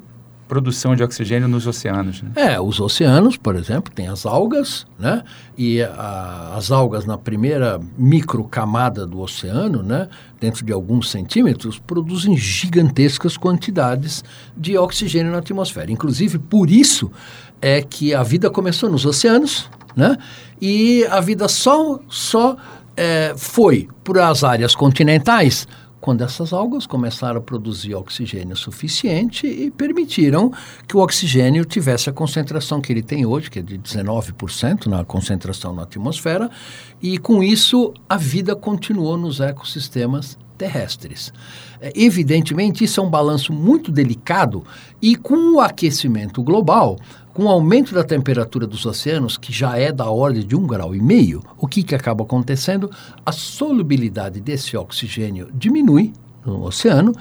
[0.51, 2.23] produção de oxigênio nos oceanos.
[2.23, 2.33] Né?
[2.35, 5.23] É, os oceanos, por exemplo, tem as algas, né?
[5.57, 10.09] E a, as algas na primeira microcamada do oceano, né?
[10.41, 14.25] Dentro de alguns centímetros, produzem gigantescas quantidades
[14.57, 15.93] de oxigênio na atmosfera.
[15.93, 17.13] Inclusive, por isso
[17.63, 20.19] é que a vida começou nos oceanos, né?
[20.61, 22.57] E a vida só, só
[22.97, 25.69] é, foi para as áreas continentais
[26.01, 30.51] quando essas algas começaram a produzir oxigênio suficiente e permitiram
[30.89, 35.05] que o oxigênio tivesse a concentração que ele tem hoje, que é de 19% na
[35.05, 36.51] concentração na atmosfera,
[37.03, 41.33] e com isso a vida continuou nos ecossistemas terrestres.
[41.81, 44.63] É, evidentemente, isso é um balanço muito delicado
[45.01, 46.99] e com o aquecimento global,
[47.41, 50.95] com o aumento da temperatura dos oceanos, que já é da ordem de um grau
[50.95, 52.91] e meio, o que, que acaba acontecendo?
[53.25, 56.13] A solubilidade desse oxigênio diminui
[56.45, 57.15] no oceano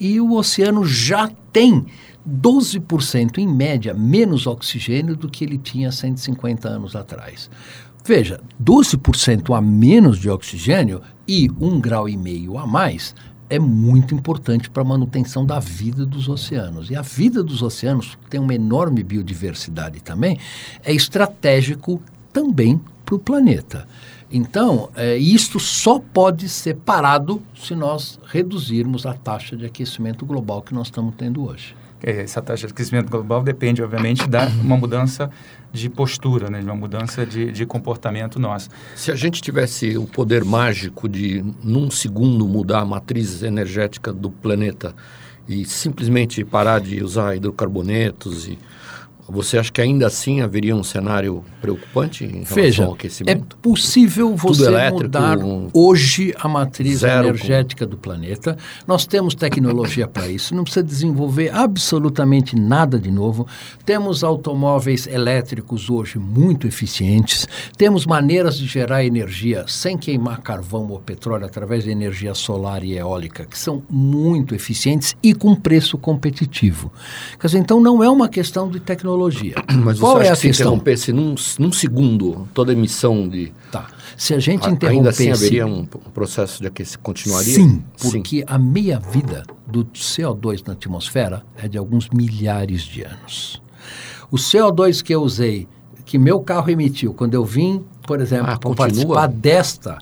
[0.00, 1.84] e o oceano já tem
[2.26, 7.50] 12% em média menos oxigênio do que ele tinha 150 anos atrás.
[8.02, 13.14] Veja, 12% a menos de oxigênio e um grau e meio a mais
[13.48, 16.90] é muito importante para a manutenção da vida dos oceanos.
[16.90, 20.38] E a vida dos oceanos, que tem uma enorme biodiversidade também,
[20.84, 22.00] é estratégico
[22.32, 23.86] também para o planeta.
[24.30, 30.62] Então, é, isto só pode ser parado se nós reduzirmos a taxa de aquecimento global
[30.62, 31.74] que nós estamos tendo hoje.
[32.02, 35.30] É, essa taxa de aquecimento global depende, obviamente, de uma mudança
[35.78, 38.68] de postura, né, de uma mudança de, de comportamento nosso.
[38.94, 44.30] Se a gente tivesse o poder mágico de, num segundo, mudar a matriz energética do
[44.30, 44.94] planeta
[45.48, 48.58] e simplesmente parar de usar hidrocarbonetos e
[49.28, 53.56] você acha que ainda assim haveria um cenário preocupante em relação Veja, ao aquecimento?
[53.56, 55.38] É possível você elétrico, mudar
[55.72, 58.56] hoje a matriz zero, energética do planeta.
[58.86, 63.46] Nós temos tecnologia para isso, não precisa desenvolver absolutamente nada de novo.
[63.84, 71.00] Temos automóveis elétricos hoje muito eficientes, temos maneiras de gerar energia sem queimar carvão ou
[71.00, 76.92] petróleo através de energia solar e eólica, que são muito eficientes e com preço competitivo.
[77.40, 79.54] Quer dizer, então não é uma questão de tecnologia tecnologia.
[79.82, 80.66] Mas Qual é a se questão?
[80.66, 83.52] interrompesse num, num segundo toda emissão de...
[83.70, 83.86] Tá.
[84.16, 84.96] Se a gente interrompesse...
[84.96, 87.02] Ainda assim haveria um processo de aquecimento?
[87.02, 87.54] Continuaria?
[87.54, 88.44] Sim, porque Sim.
[88.46, 93.60] a meia-vida do CO2 na atmosfera é de alguns milhares de anos.
[94.30, 95.68] O CO2 que eu usei,
[96.04, 99.98] que meu carro emitiu, quando eu vim, por exemplo, ah, participar desta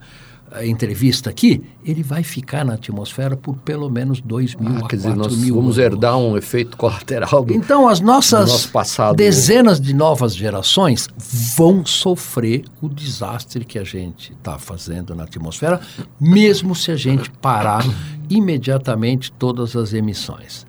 [0.63, 5.17] entrevista aqui, ele vai ficar na atmosfera por pelo menos 2 mil ah, a 4
[5.17, 5.93] nós mil vamos anos.
[5.93, 8.71] herdar um efeito colateral do, Então, as nossas
[9.17, 11.09] dezenas de novas gerações
[11.57, 15.81] vão sofrer o desastre que a gente está fazendo na atmosfera,
[16.21, 17.85] mesmo se a gente parar
[18.29, 20.67] imediatamente todas as emissões.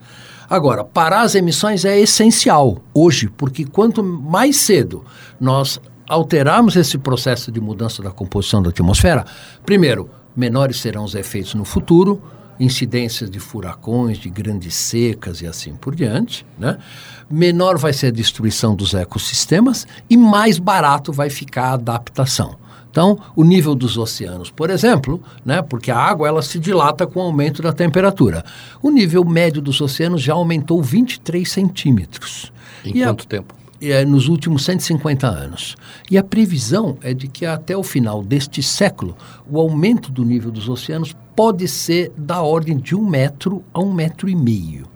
[0.49, 5.03] Agora, parar as emissões é essencial hoje, porque quanto mais cedo
[5.39, 9.25] nós alterarmos esse processo de mudança da composição da atmosfera,
[9.65, 12.21] primeiro, menores serão os efeitos no futuro,
[12.59, 16.77] incidências de furacões, de grandes secas e assim por diante, né?
[17.29, 22.57] menor vai ser a destruição dos ecossistemas e mais barato vai ficar a adaptação.
[22.89, 27.19] Então, o nível dos oceanos, por exemplo, né, porque a água ela se dilata com
[27.19, 28.45] o aumento da temperatura.
[28.81, 32.53] O nível médio dos oceanos já aumentou 23 centímetros.
[32.85, 33.53] Em e quanto a, tempo?
[33.91, 35.75] É, nos últimos 150 anos.
[36.09, 39.15] E a previsão é de que até o final deste século,
[39.49, 43.93] o aumento do nível dos oceanos pode ser da ordem de um metro a um
[43.93, 44.87] metro e meio.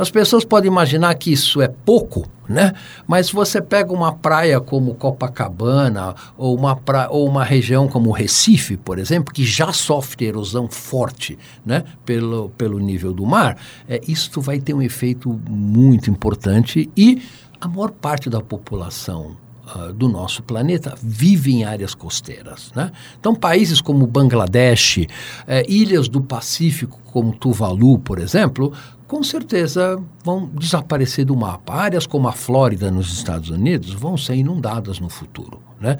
[0.00, 2.72] As pessoas podem imaginar que isso é pouco, né?
[3.06, 6.80] Mas você pega uma praia como Copacabana ou uma,
[7.10, 11.84] ou uma região como Recife, por exemplo, que já sofre erosão forte, né?
[12.06, 17.20] Pelo, pelo nível do mar, é, isso vai ter um efeito muito importante e
[17.60, 19.36] a maior parte da população
[19.74, 22.72] uh, do nosso planeta vive em áreas costeiras.
[22.74, 22.90] Né?
[23.18, 25.06] Então, países como Bangladesh,
[25.46, 28.72] eh, ilhas do Pacífico, como Tuvalu, por exemplo,
[29.06, 31.74] com certeza vão desaparecer do mapa.
[31.74, 35.60] Áreas como a Flórida, nos Estados Unidos, vão ser inundadas no futuro.
[35.80, 35.98] Né?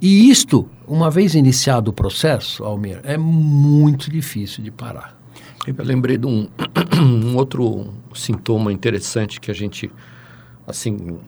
[0.00, 5.18] E isto, uma vez iniciado o processo, Almir, é muito difícil de parar.
[5.66, 6.48] Eu lembrei de um,
[7.02, 9.90] um outro sintoma interessante que a gente
[10.66, 11.18] assim,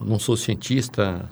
[0.00, 1.28] não sou cientista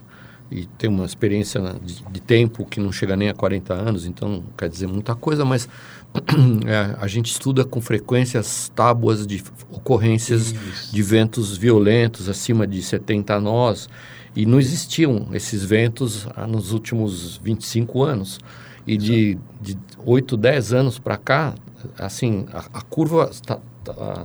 [0.51, 4.29] e tenho uma experiência de, de, tempo que não chega nem a 40 anos, então
[4.29, 5.69] não quer dizer muita coisa, mas
[6.67, 10.93] é, a gente estuda com frequência as tábuas de ocorrências Isso.
[10.93, 13.89] de ventos violentos acima de 70 nós,
[14.37, 18.39] e não existiam esses ventos ah, nos últimos 25 anos.
[18.87, 21.55] E de, de 8, 10 anos para cá,
[21.99, 23.59] assim, a, a curva, tá,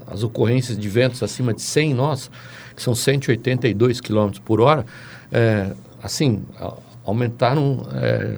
[0.08, 2.32] as ocorrências de ventos acima de 100 nós
[2.76, 4.86] que são 182 km por hora,
[5.32, 5.72] é,
[6.02, 6.44] assim,
[7.06, 8.38] aumentaram é,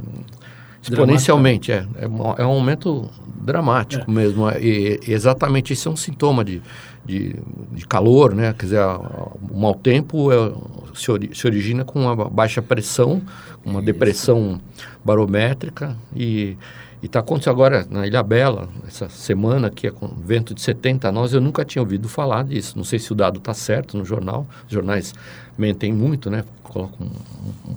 [0.82, 1.72] exponencialmente.
[1.72, 4.14] É, é, é, um aumento dramático é.
[4.14, 4.50] mesmo.
[4.50, 6.62] É, e, e, exatamente isso é um sintoma de,
[7.06, 7.36] de,
[7.72, 8.54] de calor, né?
[8.54, 10.54] Quer dizer, o mau tempo é,
[10.94, 13.22] se, ori, se, origina com uma baixa pressão,
[13.66, 13.86] uma isso.
[13.86, 14.60] depressão
[15.04, 16.58] barométrica e
[17.04, 21.12] e está acontecendo agora na Ilha Bela, essa semana que é com vento de 70
[21.12, 22.78] nós, eu nunca tinha ouvido falar disso.
[22.78, 24.47] Não sei se o dado está certo no jornal.
[24.66, 25.14] Os jornais
[25.58, 26.45] mentem muito, né?
[26.64, 27.12] Colocam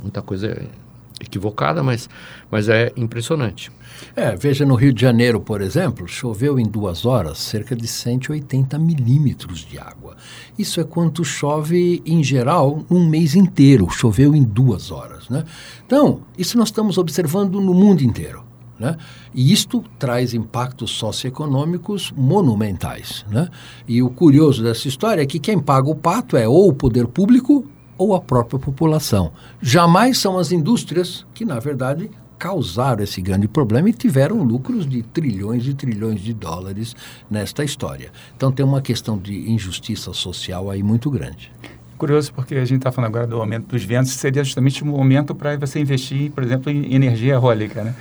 [0.00, 0.64] muita coisa
[1.20, 2.08] equivocada, mas,
[2.48, 3.72] mas é impressionante.
[4.14, 8.78] É, veja, no Rio de Janeiro, por exemplo, choveu em duas horas cerca de 180
[8.78, 10.16] milímetros de água.
[10.56, 13.90] Isso é quanto chove, em geral, um mês inteiro.
[13.90, 15.44] Choveu em duas horas, né?
[15.84, 18.45] Então, isso nós estamos observando no mundo inteiro.
[18.78, 18.96] Né?
[19.34, 23.24] E isto traz impactos socioeconômicos monumentais.
[23.30, 23.48] Né?
[23.88, 27.06] E o curioso dessa história é que quem paga o pato é ou o poder
[27.06, 27.66] público
[27.98, 29.32] ou a própria população.
[29.60, 35.02] Jamais são as indústrias que, na verdade, causaram esse grande problema e tiveram lucros de
[35.02, 36.94] trilhões e trilhões de dólares
[37.30, 38.10] nesta história.
[38.36, 41.50] Então tem uma questão de injustiça social aí muito grande.
[41.96, 45.34] Curioso porque a gente está falando agora do aumento dos ventos, seria justamente um momento
[45.34, 47.94] para você investir, por exemplo, em energia eólica, né?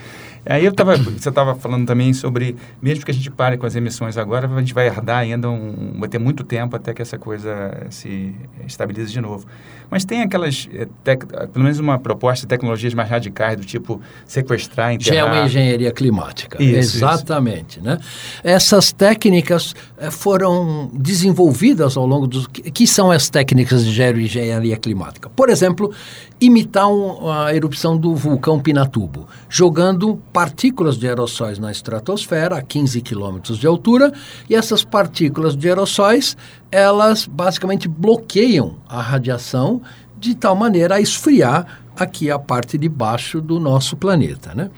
[0.45, 3.75] Aí eu tava, você estava falando também sobre, mesmo que a gente pare com as
[3.75, 7.17] emissões agora, a gente vai herdar ainda um, vai ter muito tempo até que essa
[7.17, 8.35] coisa se
[8.65, 9.45] estabilize de novo.
[9.89, 14.01] Mas tem aquelas, eh, tec, pelo menos uma proposta de tecnologias mais radicais, do tipo
[14.25, 15.33] sequestrar, enterrar...
[15.33, 17.77] Geoengenharia climática, isso, exatamente.
[17.79, 17.85] Isso.
[17.85, 17.97] Né?
[18.43, 22.47] Essas técnicas eh, foram desenvolvidas ao longo dos...
[22.47, 25.29] que são as técnicas de geoengenharia climática?
[25.29, 25.91] Por exemplo,
[26.39, 33.01] imitar um, a erupção do vulcão Pinatubo, jogando partículas de aerossóis na estratosfera a 15
[33.01, 34.11] quilômetros de altura,
[34.49, 36.36] e essas partículas de aerossóis,
[36.71, 39.81] elas basicamente bloqueiam a radiação
[40.17, 44.53] de tal maneira a esfriar aqui a parte de baixo do nosso planeta.
[44.53, 44.69] Né?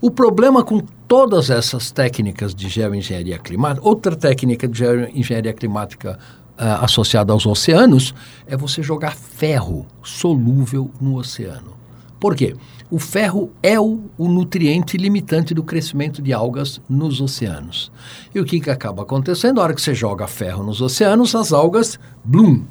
[0.00, 6.18] O problema com todas essas técnicas de geoengenharia climática, outra técnica de geoengenharia climática
[6.56, 8.14] associada aos oceanos
[8.46, 11.74] é você jogar ferro solúvel no oceano.
[12.20, 12.54] Por quê?
[12.90, 17.90] O ferro é o, o, nutriente limitante do crescimento de algas nos oceanos.
[18.34, 19.56] E o que, que acaba acontecendo?
[19.56, 22.64] Na hora que você joga ferro nos oceanos, as algas, blum,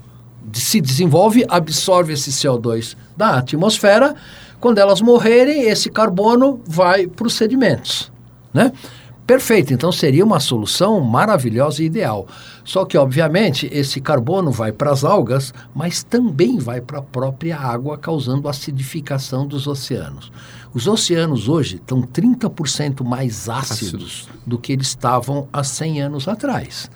[0.53, 4.15] se desenvolve, absorve esse CO2 da atmosfera.
[4.59, 8.11] Quando elas morrerem, esse carbono vai para os sedimentos.
[8.53, 8.71] Né?
[9.25, 12.27] Perfeito, então seria uma solução maravilhosa e ideal.
[12.65, 17.57] Só que, obviamente, esse carbono vai para as algas, mas também vai para a própria
[17.57, 20.29] água, causando acidificação dos oceanos.
[20.73, 26.89] Os oceanos hoje estão 30% mais ácidos do que eles estavam há 100 anos atrás.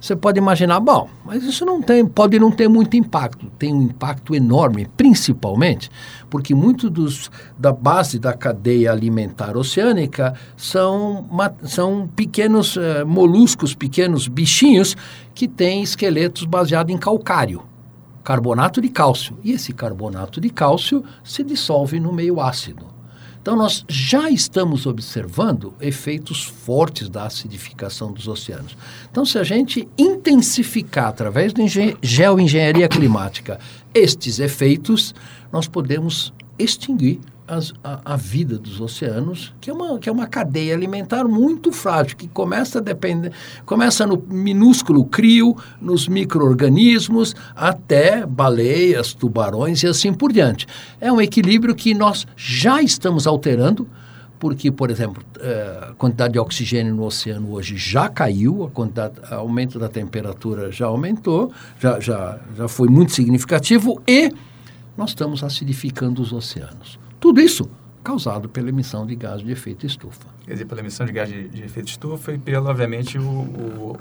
[0.00, 3.50] Você pode imaginar, bom, mas isso não tem, pode não ter muito impacto.
[3.58, 5.90] Tem um impacto enorme, principalmente
[6.30, 11.28] porque muito dos, da base da cadeia alimentar oceânica são,
[11.64, 14.96] são pequenos uh, moluscos, pequenos bichinhos
[15.34, 17.62] que têm esqueletos baseados em calcário,
[18.24, 19.36] carbonato de cálcio.
[19.42, 22.99] E esse carbonato de cálcio se dissolve no meio ácido.
[23.42, 28.76] Então, nós já estamos observando efeitos fortes da acidificação dos oceanos.
[29.10, 31.62] Então, se a gente intensificar, através da
[32.02, 33.58] geoengenharia climática,
[33.94, 35.14] estes efeitos,
[35.50, 37.18] nós podemos extinguir
[37.50, 41.72] as, a, a, vida dos oceanos, que é, uma, que é uma cadeia alimentar muito
[41.72, 43.32] frágil, que começa a depender,
[43.66, 50.66] começa no minúsculo crio, nos micro-organismos, até baleias, tubarões e assim por diante.
[51.00, 53.88] É um equilíbrio que nós já estamos alterando,
[54.38, 59.14] porque, por exemplo, eh, a quantidade de oxigênio no oceano hoje já caiu, a quantidade,
[59.30, 64.32] o aumento da temperatura já aumentou, já, já, já foi muito significativo e
[64.96, 67.09] nós estamos acidificando os oceanos.
[67.20, 67.70] Tudo isso
[68.02, 70.26] causado pela emissão de gás de efeito estufa.
[70.44, 73.98] Quer dizer, pela emissão de gás de, de efeito estufa e pela, obviamente, o, o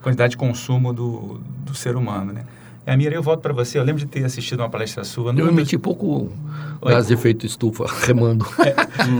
[0.00, 2.44] quantidade de consumo do, do ser humano, né?
[2.86, 3.78] E, Amira, eu volto para você.
[3.78, 5.32] Eu lembro de ter assistido uma palestra sua.
[5.36, 6.32] Eu emiti pouco
[6.80, 6.92] Oi.
[6.92, 8.46] gás de efeito estufa, remando.
[8.58, 8.74] É.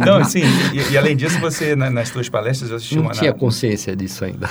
[0.05, 0.43] Não, assim,
[0.73, 3.13] e, e, além disso, você, na, nas suas palestras, eu assisti Não uma...
[3.13, 3.39] tinha na...
[3.39, 4.49] consciência disso ainda.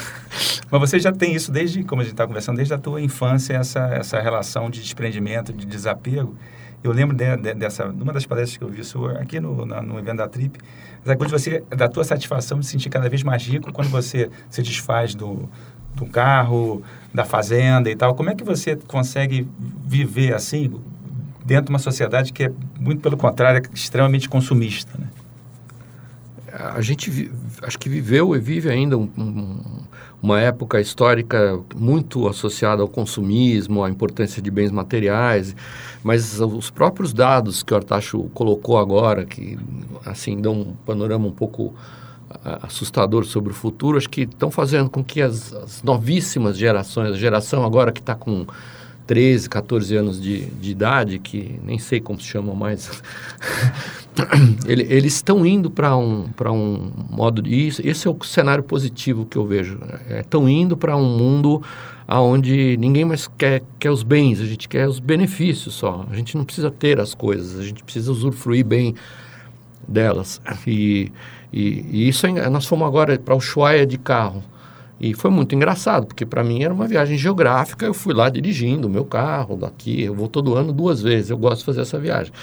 [0.69, 3.53] Mas você já tem isso desde, como a gente está conversando, desde a tua infância,
[3.53, 6.35] essa, essa relação de desprendimento, de desapego.
[6.83, 9.81] Eu lembro de, de, dessa, uma das palestras que eu vi sua aqui no, na,
[9.81, 10.57] no evento da Trip,
[11.03, 13.89] essa coisa de você, da tua satisfação de se sentir cada vez mais rico quando
[13.89, 15.49] você se desfaz do,
[15.93, 16.81] do carro,
[17.13, 18.15] da fazenda e tal.
[18.15, 19.47] Como é que você consegue
[19.85, 20.79] viver assim
[21.45, 25.07] dentro de uma sociedade que é muito pelo contrário, é extremamente consumista, né?
[26.51, 29.61] A gente acho que viveu e vive ainda um, um
[30.21, 35.55] uma época histórica muito associada ao consumismo, à importância de bens materiais,
[36.03, 39.57] mas os próprios dados que o Artacho colocou agora, que
[40.05, 41.73] assim dão um panorama um pouco
[42.61, 47.17] assustador sobre o futuro, acho que estão fazendo com que as, as novíssimas gerações, a
[47.17, 48.45] geração agora que está com
[49.09, 53.01] 13, 14 anos de, de idade, que nem sei como se chamam mais,
[54.67, 57.67] ele, eles estão indo para um, um modo de.
[57.67, 59.79] Isso, esse é o cenário positivo que eu vejo.
[60.19, 61.59] Estão é, indo para um mundo
[62.07, 66.05] onde ninguém mais quer, quer os bens, a gente quer os benefícios só.
[66.07, 68.93] A gente não precisa ter as coisas, a gente precisa usufruir bem
[69.87, 70.39] delas.
[70.67, 71.11] E,
[71.51, 74.43] e, e isso é, nós fomos agora para o Ushuaia de carro.
[74.99, 78.87] E foi muito engraçado, porque para mim era uma viagem geográfica, eu fui lá dirigindo
[78.87, 81.97] o meu carro daqui, eu vou todo ano duas vezes, eu gosto de fazer essa
[81.97, 82.33] viagem.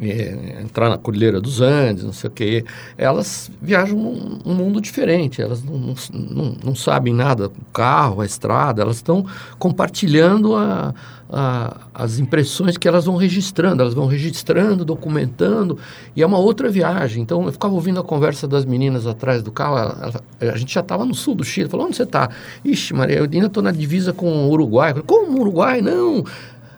[0.00, 2.64] É, entrar na Cordilheira dos Andes, não sei o quê,
[2.96, 8.26] elas viajam num, um mundo diferente, elas não, não, não, sabem nada, o carro, a
[8.26, 9.24] estrada, elas estão
[9.58, 10.94] compartilhando a,
[11.30, 15.78] a, as impressões que elas vão registrando, elas vão registrando, documentando,
[16.14, 17.22] e é uma outra viagem.
[17.22, 20.74] Então, eu ficava ouvindo a conversa das meninas atrás do carro, ela, ela, a gente
[20.74, 22.28] já estava no sul do Chile, falou, onde você está?
[22.64, 24.90] Ixi, Maria, eu ainda estou na divisa com o Uruguai.
[24.90, 25.80] Falei, Como Uruguai?
[25.80, 26.24] Não,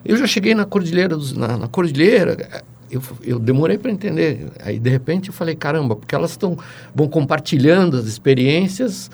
[0.05, 4.47] eu já cheguei na Cordilheira, dos, na, na Cordilheira eu, eu demorei para entender.
[4.63, 6.57] Aí, de repente, eu falei, caramba, porque elas estão
[6.93, 9.09] vão compartilhando as experiências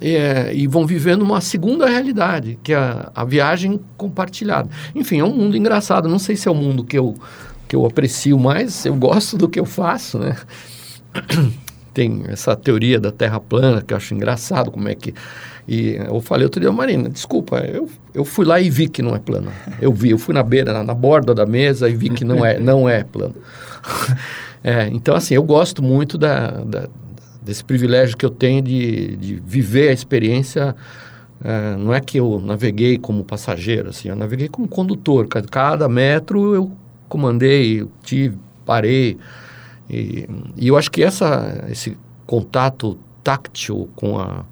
[0.00, 4.68] é, e vão vivendo uma segunda realidade, que é a, a viagem compartilhada.
[4.94, 6.08] Enfim, é um mundo engraçado.
[6.08, 7.14] Não sei se é o mundo que eu,
[7.68, 10.36] que eu aprecio mais, eu gosto do que eu faço, né?
[11.94, 15.12] Tem essa teoria da Terra plana, que eu acho engraçado, como é que
[15.66, 19.14] e eu falei outro dia, Marina, desculpa, eu, eu fui lá e vi que não
[19.14, 19.52] é plano.
[19.80, 22.44] Eu vi, eu fui na beira, na, na borda da mesa e vi que não
[22.44, 23.34] é, não é plano.
[24.62, 26.88] é, então, assim, eu gosto muito da, da,
[27.40, 30.74] desse privilégio que eu tenho de, de viver a experiência.
[31.44, 35.28] É, não é que eu naveguei como passageiro, assim, eu naveguei como condutor.
[35.28, 36.72] Cada, cada metro eu
[37.08, 38.36] comandei, eu tive,
[38.66, 39.16] parei.
[39.88, 41.96] E, e eu acho que essa, esse
[42.26, 44.44] contato táctil com a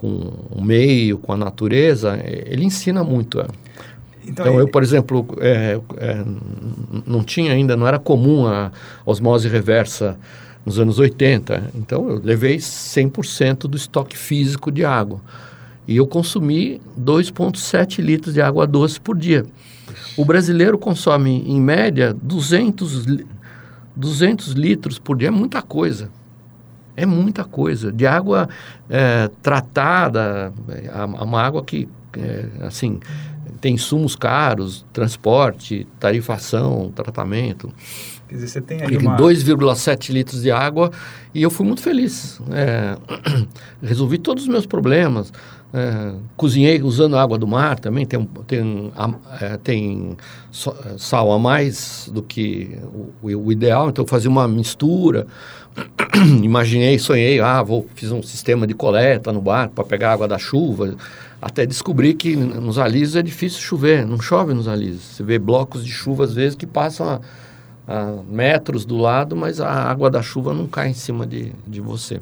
[0.00, 3.38] com o meio, com a natureza, ele ensina muito.
[3.38, 3.46] É.
[4.24, 6.24] Então, então eu, por exemplo, é, é,
[7.06, 8.72] não tinha ainda, não era comum a
[9.04, 10.18] osmose reversa
[10.64, 11.72] nos anos 80.
[11.74, 15.20] Então eu levei 100% do estoque físico de água.
[15.86, 19.44] E eu consumi 2,7 litros de água doce por dia.
[20.16, 23.06] O brasileiro consome, em média, 200,
[23.94, 25.28] 200 litros por dia.
[25.28, 26.08] É muita coisa.
[27.02, 27.90] É muita coisa.
[27.90, 28.48] De água
[28.88, 33.00] é, tratada, é, uma água que, é, assim,
[33.60, 37.72] tem insumos caros, transporte, tarifação, tratamento.
[38.28, 39.16] Quer dizer, você tem ali uma...
[39.16, 40.90] 2,7 litros de água
[41.34, 42.40] e eu fui muito feliz.
[42.50, 42.96] É,
[43.82, 45.32] resolvi todos os meus problemas.
[45.72, 48.92] É, cozinhei usando água do mar também, tem, tem,
[49.40, 50.16] é, tem
[50.98, 52.76] sal a mais do que
[53.22, 55.26] o, o ideal, então fazia uma mistura.
[56.42, 60.38] imaginei, sonhei, ah, vou, fiz um sistema de coleta no barco para pegar água da
[60.38, 60.96] chuva,
[61.40, 65.02] até descobri que nos alisos é difícil chover, não chove nos alisos.
[65.02, 67.20] Você vê blocos de chuva às vezes que passam a,
[67.86, 71.80] a metros do lado, mas a água da chuva não cai em cima de, de
[71.80, 72.20] você.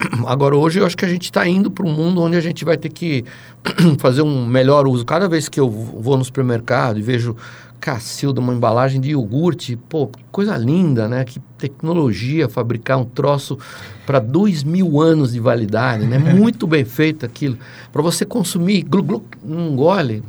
[0.26, 2.64] Agora, hoje eu acho que a gente está indo para um mundo onde a gente
[2.64, 3.24] vai ter que
[3.98, 5.04] fazer um melhor uso.
[5.04, 7.36] Cada vez que eu vou no supermercado e vejo
[7.78, 11.24] Cacilda, uma embalagem de iogurte, pô, coisa linda, né?
[11.24, 13.58] Que tecnologia fabricar um troço
[14.04, 16.18] para dois mil anos de validade, né?
[16.34, 17.58] Muito bem feito aquilo.
[17.90, 20.22] Para você consumir, glu, glu, um gole,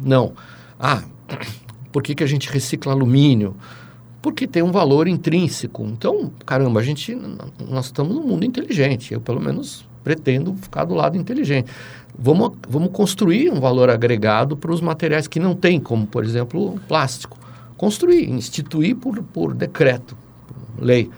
[0.00, 0.32] não.
[0.80, 1.02] Ah,
[1.92, 3.56] por que, que a gente recicla alumínio?
[4.26, 5.84] Porque tem um valor intrínseco.
[5.84, 7.16] Então, caramba, a gente,
[7.60, 9.14] nós estamos num mundo inteligente.
[9.14, 11.70] Eu, pelo menos, pretendo ficar do lado inteligente.
[12.18, 16.74] Vamos, vamos construir um valor agregado para os materiais que não tem, como, por exemplo,
[16.88, 17.38] plástico.
[17.76, 20.16] Construir, instituir por, por decreto,
[20.48, 21.08] por lei.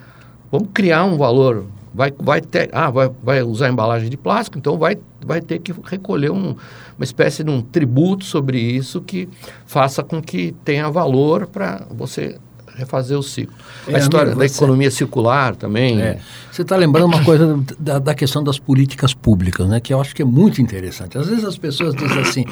[0.52, 1.64] Vamos criar um valor.
[1.94, 5.72] Vai, vai, ter, ah, vai, vai usar embalagem de plástico, então vai, vai ter que
[5.82, 6.54] recolher um,
[6.98, 9.30] uma espécie de um tributo sobre isso que
[9.64, 12.38] faça com que tenha valor para você
[12.78, 13.54] refazer o ciclo.
[13.88, 14.56] É, a história amigo, da você...
[14.56, 16.00] economia circular também.
[16.00, 16.18] É.
[16.50, 19.80] Você está lembrando uma coisa da, da, questão das políticas públicas, né?
[19.80, 21.18] que eu acho que é muito interessante.
[21.18, 22.44] Às vezes as pessoas dizem assim,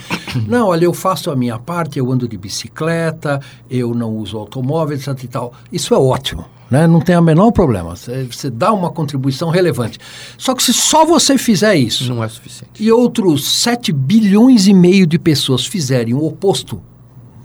[0.48, 4.96] não, olha, eu faço a minha parte, eu ando de bicicleta, eu não uso automóvel,
[4.96, 5.52] etc e tal.
[5.72, 6.44] Isso é ótimo.
[6.68, 6.86] Né?
[6.86, 7.94] Não tem o menor problema.
[7.94, 9.98] Você, você, dá uma contribuição relevante.
[10.36, 12.12] Só que se só você fizer isso...
[12.12, 12.82] Não é suficiente.
[12.82, 16.82] E outros 7 bilhões e meio de pessoas fizerem o oposto,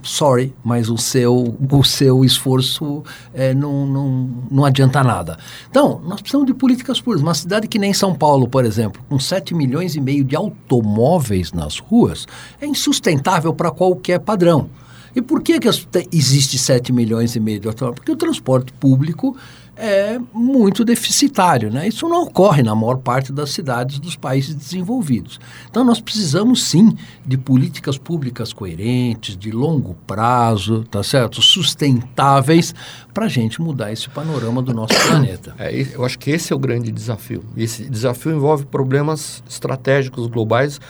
[0.02, 5.38] sorry, mas o seu, o seu esforço é, não, não, não adianta nada.
[5.70, 7.22] Então, nós precisamos de políticas públicas.
[7.22, 11.52] Uma cidade que nem São Paulo, por exemplo, com 7 milhões e meio de automóveis
[11.52, 12.26] nas ruas,
[12.60, 14.68] é insustentável para qualquer padrão.
[15.14, 15.68] E por que, que
[16.10, 17.96] existe 7 milhões e meio de automóveis?
[17.96, 19.36] Porque o transporte público
[19.76, 21.70] é muito deficitário.
[21.70, 21.88] Né?
[21.88, 25.40] Isso não ocorre na maior parte das cidades dos países desenvolvidos.
[25.70, 31.40] Então, nós precisamos sim de políticas públicas coerentes, de longo prazo, tá certo?
[31.42, 32.74] sustentáveis,
[33.12, 35.54] para a gente mudar esse panorama do nosso planeta.
[35.58, 37.44] É, eu acho que esse é o grande desafio.
[37.56, 40.80] Esse desafio envolve problemas estratégicos globais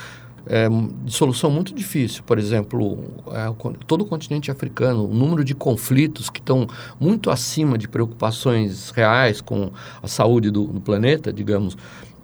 [0.47, 0.69] é,
[1.05, 2.23] de solução muito difícil.
[2.25, 2.99] Por exemplo,
[3.33, 3.53] é,
[3.87, 6.67] todo o continente africano, o número de conflitos que estão
[6.99, 9.71] muito acima de preocupações reais com
[10.03, 11.77] a saúde do, do planeta, digamos,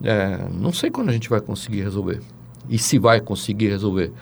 [0.03, 2.21] é, não sei quando a gente vai conseguir resolver.
[2.69, 4.13] E se vai conseguir resolver.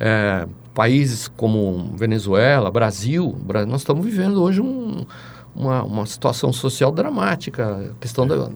[0.00, 3.36] É, países como Venezuela, Brasil,
[3.68, 5.06] nós estamos vivendo hoje um,
[5.54, 8.50] uma, uma situação social dramática, a questão da,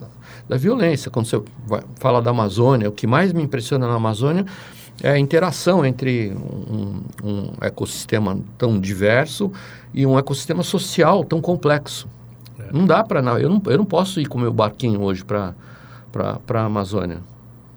[0.49, 1.09] da violência.
[1.09, 4.45] Quando você vai, fala da Amazônia, o que mais me impressiona na Amazônia
[5.01, 9.51] é a interação entre um, um ecossistema tão diverso
[9.93, 12.07] e um ecossistema social tão complexo.
[12.59, 12.71] É.
[12.71, 13.19] Não dá para...
[13.39, 15.53] Eu não, eu não posso ir com o meu barquinho hoje para
[16.53, 17.19] a Amazônia.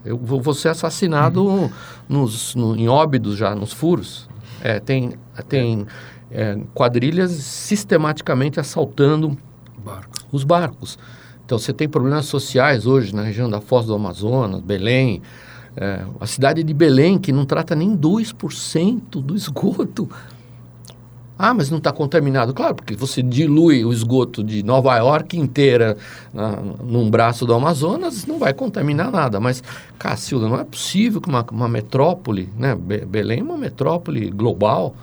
[0.04, 1.70] Eu vou, vou ser assassinado uhum.
[2.08, 4.28] nos, no, em óbidos já, nos furos.
[4.60, 5.14] É, tem
[5.48, 5.86] tem
[6.30, 9.36] é, quadrilhas sistematicamente assaltando
[9.84, 10.10] Barco.
[10.32, 10.98] os barcos.
[11.44, 15.20] Então você tem problemas sociais hoje na região da Foz do Amazonas, Belém,
[15.76, 20.08] é, a cidade de Belém, que não trata nem 2% do esgoto.
[21.38, 22.54] Ah, mas não está contaminado.
[22.54, 25.96] Claro, porque você dilui o esgoto de Nova York inteira
[26.32, 26.52] na,
[26.84, 29.40] num braço do Amazonas, não vai contaminar nada.
[29.40, 29.62] Mas,
[29.98, 32.76] Cacilda, não é possível que uma, uma metrópole, né?
[32.76, 34.94] Belém é uma metrópole global,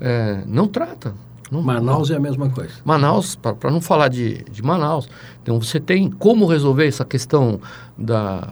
[0.00, 1.14] é, não trata.
[1.50, 2.16] Não, Manaus não.
[2.16, 2.72] é a mesma coisa.
[2.84, 5.08] Manaus, para não falar de, de Manaus,
[5.42, 7.60] então você tem como resolver essa questão
[7.96, 8.42] da,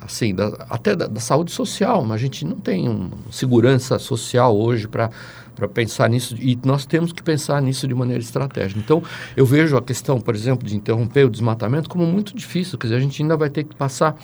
[0.00, 4.56] assim, da, até da, da saúde social, mas a gente não tem um, segurança social
[4.56, 5.10] hoje para
[5.56, 8.78] para pensar nisso e nós temos que pensar nisso de maneira estratégica.
[8.78, 9.02] Então,
[9.34, 12.96] eu vejo a questão, por exemplo, de interromper o desmatamento como muito difícil, quer dizer,
[12.96, 14.14] a gente ainda vai ter que passar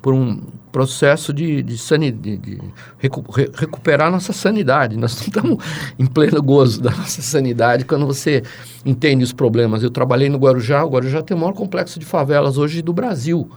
[0.00, 0.40] por um
[0.72, 2.58] processo de, de, sanidade, de
[2.98, 3.24] recu
[3.54, 4.96] recuperar nossa sanidade.
[4.96, 5.64] Nós não estamos
[5.98, 8.42] em pleno gozo da nossa sanidade quando você
[8.84, 9.82] entende os problemas.
[9.82, 13.50] Eu trabalhei no Guarujá, o Guarujá tem o maior complexo de favelas hoje do Brasil.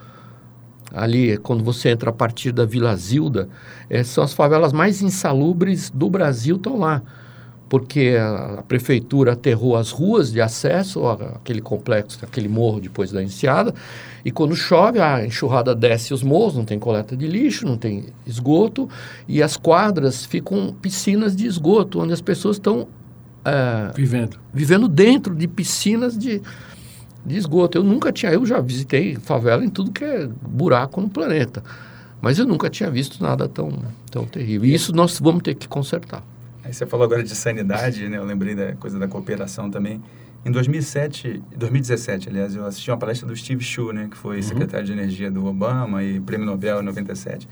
[0.94, 3.50] Ali, quando você entra a partir da Vila Zilda,
[3.90, 7.02] é, são as favelas mais insalubres do Brasil, estão lá
[7.70, 13.24] porque a, a, prefeitura aterrou as ruas de acesso àquele complexo, aquele morro depois da
[13.24, 13.74] enseada,
[14.24, 18.06] e quando chove, a enxurrada desce os morros, não tem coleta de lixo, não tem
[18.26, 18.88] esgoto,
[19.28, 22.88] e as quadras ficam piscinas de esgoto, onde as pessoas estão
[23.44, 24.40] é, vivendo.
[24.54, 26.42] vivendo dentro de piscinas de,
[27.26, 27.78] de esgoto.
[27.78, 31.64] Eu nunca tinha, eu já visitei favela em tudo que é buraco no planeta,
[32.22, 33.72] mas eu nunca tinha visto nada tão,
[34.10, 34.70] tão terrível.
[34.70, 36.24] E isso nós vamos ter que consertar.
[36.64, 38.18] Aí você falou agora de sanidade, né?
[38.18, 40.02] Eu lembrei da coisa da cooperação também.
[40.46, 44.08] Em 2007, 2017, aliás, eu assisti uma palestra do Steve Chu, né?
[44.10, 44.44] Que foi uhum.
[44.44, 47.48] secretário de Energia do Obama e prêmio Nobel em 97.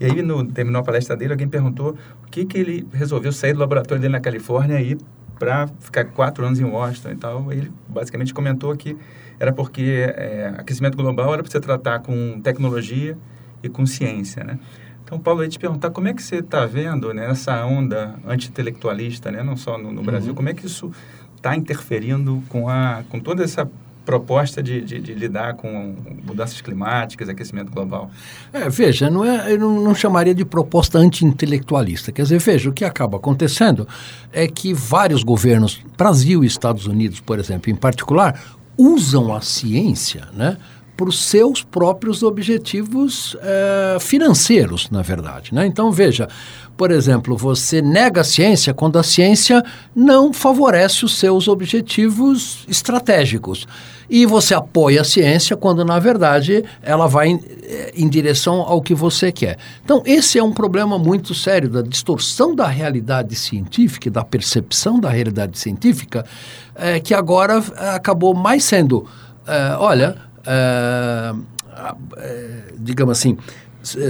[0.00, 1.96] E aí, no, terminou a palestra dele, alguém perguntou
[2.26, 4.96] o que que ele resolveu sair do laboratório dele na Califórnia e
[5.38, 7.52] para ficar quatro anos em Washington e tal.
[7.52, 8.96] Ele basicamente comentou que
[9.38, 13.16] era porque é, aquecimento global era para você tratar com tecnologia
[13.62, 14.58] e com ciência, né?
[15.04, 18.14] Então, Paulo, eu ia te perguntar como é que você está vendo né, essa onda
[18.26, 20.34] anti-intelectualista, né, não só no, no Brasil, uhum.
[20.34, 20.90] como é que isso
[21.36, 23.68] está interferindo com, a, com toda essa
[24.04, 25.94] proposta de, de, de, lidar com
[26.24, 28.10] mudanças climáticas, aquecimento global?
[28.52, 32.12] É, veja, não é, eu não, não chamaria de proposta anti-intelectualista.
[32.12, 33.88] Quer dizer, veja, o que acaba acontecendo
[34.32, 38.40] é que vários governos, Brasil e Estados Unidos, por exemplo, em particular,
[38.76, 40.56] usam a ciência, né?
[40.96, 45.52] Para os seus próprios objetivos é, financeiros, na verdade.
[45.52, 45.66] Né?
[45.66, 46.28] Então, veja,
[46.76, 49.62] por exemplo, você nega a ciência quando a ciência
[49.94, 53.66] não favorece os seus objetivos estratégicos.
[54.08, 58.82] E você apoia a ciência quando, na verdade, ela vai em, eh, em direção ao
[58.82, 59.56] que você quer.
[59.82, 65.08] Então, esse é um problema muito sério da distorção da realidade científica, da percepção da
[65.08, 66.24] realidade científica,
[66.74, 67.62] é, que agora
[67.94, 69.06] acabou mais sendo,
[69.46, 70.16] é, olha
[72.78, 73.38] digamos assim,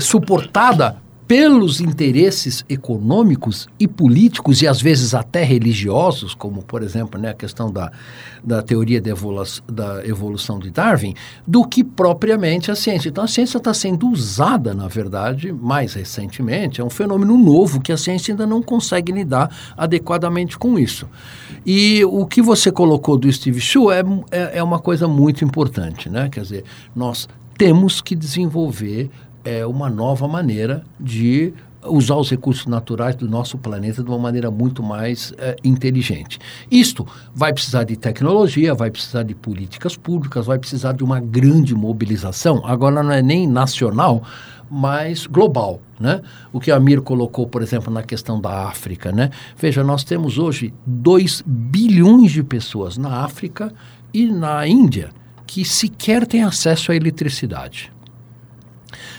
[0.01, 0.97] suportada
[1.27, 7.35] pelos interesses econômicos e políticos e às vezes até religiosos, como por exemplo né, a
[7.35, 7.91] questão da,
[8.43, 11.15] da teoria da evolução, de Darwin,
[11.47, 13.09] do que propriamente a ciência.
[13.09, 17.93] Então a ciência está sendo usada, na verdade, mais recentemente, é um fenômeno novo que
[17.93, 21.09] a ciência ainda não consegue lidar adequadamente com isso.
[21.65, 26.11] E o que você colocou do Steve Chu é, é, é uma coisa muito importante,
[26.11, 26.29] né?
[26.29, 26.65] Quer dizer,
[26.95, 29.11] nós temos que desenvolver
[29.45, 31.53] é uma nova maneira de
[31.87, 36.39] usar os recursos naturais do nosso planeta de uma maneira muito mais é, inteligente.
[36.71, 41.75] Isto vai precisar de tecnologia, vai precisar de políticas públicas, vai precisar de uma grande
[41.75, 42.63] mobilização.
[42.65, 44.23] Agora não é nem nacional,
[44.71, 46.23] mas global, né?
[46.53, 49.31] O que a Mir colocou, por exemplo, na questão da África, né?
[49.57, 53.73] Veja, nós temos hoje 2 bilhões de pessoas na África
[54.13, 55.11] e na Índia
[55.47, 57.93] que sequer têm acesso à eletricidade.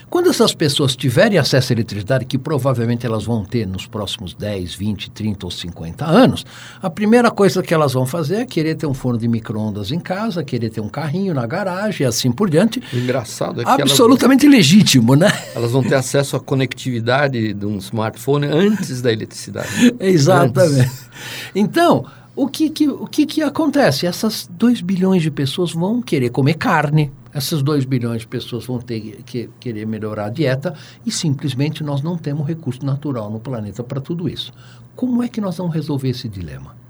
[0.10, 4.76] Quando essas pessoas tiverem acesso à eletricidade, que provavelmente elas vão ter nos próximos 10,
[4.76, 6.46] 20, 30 ou 50 anos,
[6.82, 10.00] a primeira coisa que elas vão fazer é querer ter um forno de micro-ondas em
[10.00, 12.82] casa, querer ter um carrinho na garagem e assim por diante.
[12.94, 15.32] O engraçado é que Absolutamente elas, legítimo, né?
[15.56, 19.96] Elas vão ter acesso à conectividade de um smartphone antes da eletricidade.
[20.00, 20.82] Exatamente.
[20.82, 21.10] Antes.
[21.54, 24.06] Então, o que, que, o que, que acontece?
[24.06, 28.80] Essas 2 bilhões de pessoas vão querer comer carne, essas 2 bilhões de pessoas vão
[28.80, 30.74] ter que querer melhorar a dieta
[31.06, 34.54] e simplesmente nós não temos recurso natural no planeta para tudo isso.
[34.96, 36.85] Como é que nós vamos resolver esse dilema?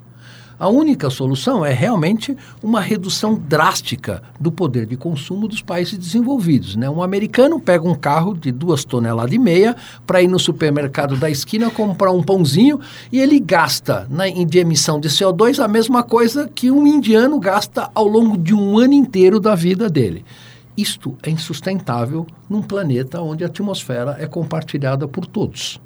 [0.58, 6.78] A única solução é realmente uma redução drástica do poder de consumo dos países desenvolvidos.
[6.78, 6.90] Né?
[6.90, 9.76] Um americano pega um carro de duas toneladas e meia
[10.08, 12.80] para ir no supermercado da esquina comprar um pãozinho
[13.12, 17.90] e ele gasta na, de emissão de CO2 a mesma coisa que um indiano gasta
[17.94, 20.24] ao longo de um ano inteiro da vida dele.
[20.78, 25.82] Isto é insustentável num planeta onde a atmosfera é compartilhada por todos.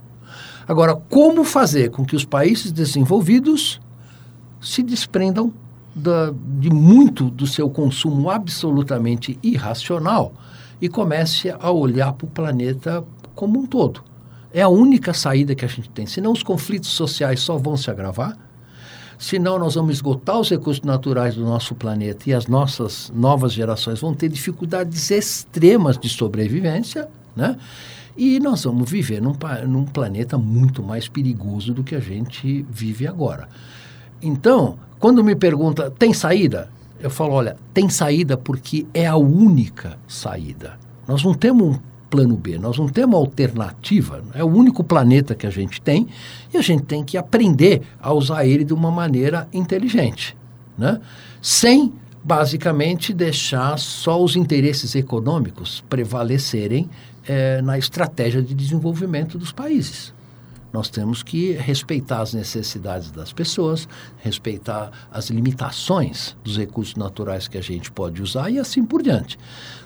[0.68, 3.80] Agora, como fazer com que os países desenvolvidos
[4.62, 5.54] se desprendam
[5.96, 10.34] da, de muito do seu consumo absolutamente irracional
[10.82, 13.04] e comece a olhar para o planeta
[13.36, 14.04] como um todo.
[14.54, 16.06] É a única saída que a gente tem.
[16.06, 18.38] Senão os conflitos sociais só vão se agravar,
[19.18, 24.00] senão nós vamos esgotar os recursos naturais do nosso planeta e as nossas novas gerações
[24.00, 27.58] vão ter dificuldades extremas de sobrevivência, né?
[28.18, 29.34] E nós vamos viver num,
[29.68, 33.48] num planeta muito mais perigoso do que a gente vive agora.
[34.22, 36.70] Então, quando me pergunta, tem saída?
[37.00, 40.78] Eu falo, olha, tem saída porque é a única saída.
[41.08, 44.22] Nós não temos um plano B, nós não temos alternativa.
[44.34, 46.08] É o único planeta que a gente tem
[46.54, 50.36] e a gente tem que aprender a usar ele de uma maneira inteligente,
[50.78, 51.00] né?
[51.42, 56.90] Sem basicamente deixar só os interesses econômicos prevalecerem
[57.26, 60.14] é, na estratégia de desenvolvimento dos países.
[60.72, 67.58] Nós temos que respeitar as necessidades das pessoas, respeitar as limitações dos recursos naturais que
[67.58, 69.38] a gente pode usar e assim por diante.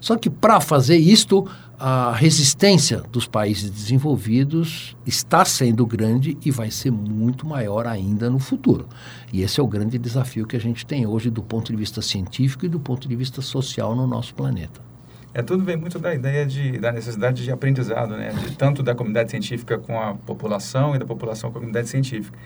[0.02, 1.48] Só que para fazer isto,
[1.80, 8.40] a resistência dos países desenvolvidos está sendo grande e vai ser muito maior ainda no
[8.40, 8.88] futuro.
[9.32, 12.02] E esse é o grande desafio que a gente tem hoje do ponto de vista
[12.02, 14.93] científico e do ponto de vista social no nosso planeta.
[15.34, 18.32] É, tudo vem muito da ideia de, da necessidade de aprendizado, né?
[18.34, 22.38] De, tanto da comunidade científica com a população e da população com a comunidade científica.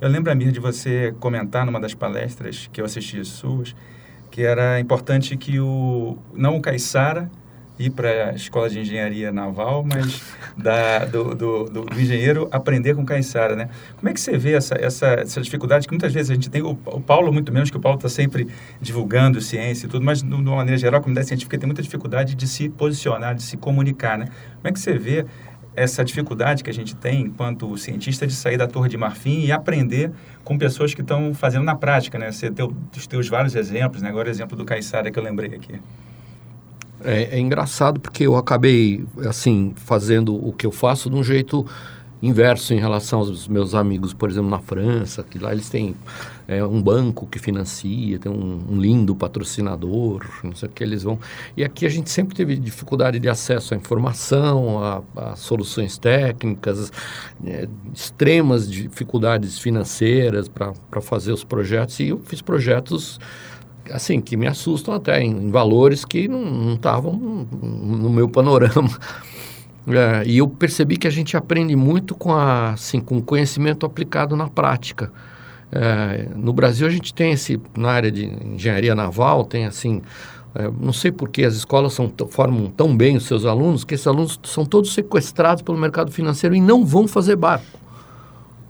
[0.00, 3.76] Eu lembro, Amir, de você comentar numa das palestras que eu assisti suas,
[4.30, 7.30] que era importante que o não o Caissara
[7.78, 10.22] ir para a escola de engenharia naval, mas
[10.56, 13.68] da, do, do, do, engenheiro aprender com caiçara, né?
[13.96, 16.62] Como é que você vê essa, essa, essa dificuldade que muitas vezes a gente tem,
[16.62, 18.46] o, o Paulo muito menos, que o Paulo está sempre
[18.80, 22.34] divulgando ciência e tudo, mas de uma maneira geral a comunidade científica tem muita dificuldade
[22.34, 24.26] de se posicionar, de se comunicar, né?
[24.56, 25.24] Como é que você vê
[25.74, 29.50] essa dificuldade que a gente tem enquanto cientista de sair da Torre de Marfim e
[29.50, 30.12] aprender
[30.44, 32.30] com pessoas que estão fazendo na prática, né?
[32.30, 34.08] Você tem os teus vários exemplos, né?
[34.08, 35.80] Agora o exemplo do Caissara que eu lembrei aqui.
[37.04, 41.66] É, é, engraçado porque eu acabei, assim, fazendo o que eu faço de um jeito
[42.22, 45.96] inverso em relação aos meus amigos, por exemplo, na França, que lá eles têm
[46.46, 51.02] é, um banco que financia, tem um, um, lindo patrocinador, não sei o que eles
[51.02, 51.18] vão.
[51.56, 56.92] E aqui a gente sempre teve dificuldade de acesso à informação, a, a soluções técnicas,
[57.44, 61.98] é, extremas dificuldades financeiras para fazer os projetos.
[61.98, 63.18] E eu fiz projetos
[63.90, 68.90] assim, que me assustam até, em, em valores que não estavam no meu panorama.
[69.84, 74.36] É, e eu percebi que a gente aprende muito com, a, assim, com conhecimento aplicado
[74.36, 75.10] na prática.
[75.72, 80.00] É, no Brasil a gente tem esse, na área de engenharia naval, tem assim,
[80.54, 83.94] é, não sei por que as escolas são, formam tão bem os seus alunos, que
[83.94, 87.81] esses alunos são todos sequestrados pelo mercado financeiro e não vão fazer barco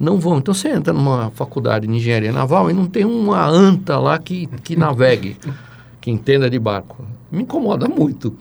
[0.03, 0.39] não vão.
[0.39, 4.49] Então você entra numa faculdade de engenharia naval e não tem uma anta lá que,
[4.65, 5.37] que navegue,
[6.01, 7.05] que entenda de barco.
[7.31, 8.37] Me incomoda muito.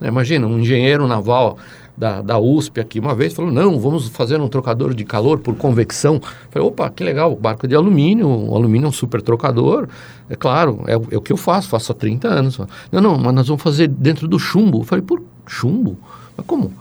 [0.00, 0.08] Né?
[0.08, 1.58] Imagina, um engenheiro naval
[1.94, 5.54] da, da USP aqui uma vez falou: não, vamos fazer um trocador de calor por
[5.54, 6.18] convecção.
[6.50, 9.88] Falei: opa, que legal, barco de alumínio, o alumínio é um super trocador.
[10.30, 12.58] É claro, é, é o que eu faço, faço há 30 anos.
[12.90, 14.78] Não, não, mas nós vamos fazer dentro do chumbo.
[14.78, 15.98] Eu falei: por chumbo?
[16.34, 16.72] Mas como?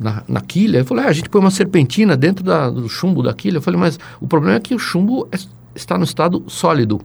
[0.00, 0.78] Na, na quilha.
[0.78, 3.58] Eu falei, ah, a gente põe uma serpentina dentro da, do chumbo da quilha.
[3.58, 5.36] Eu falei, mas o problema é que o chumbo é,
[5.74, 7.00] está no estado sólido.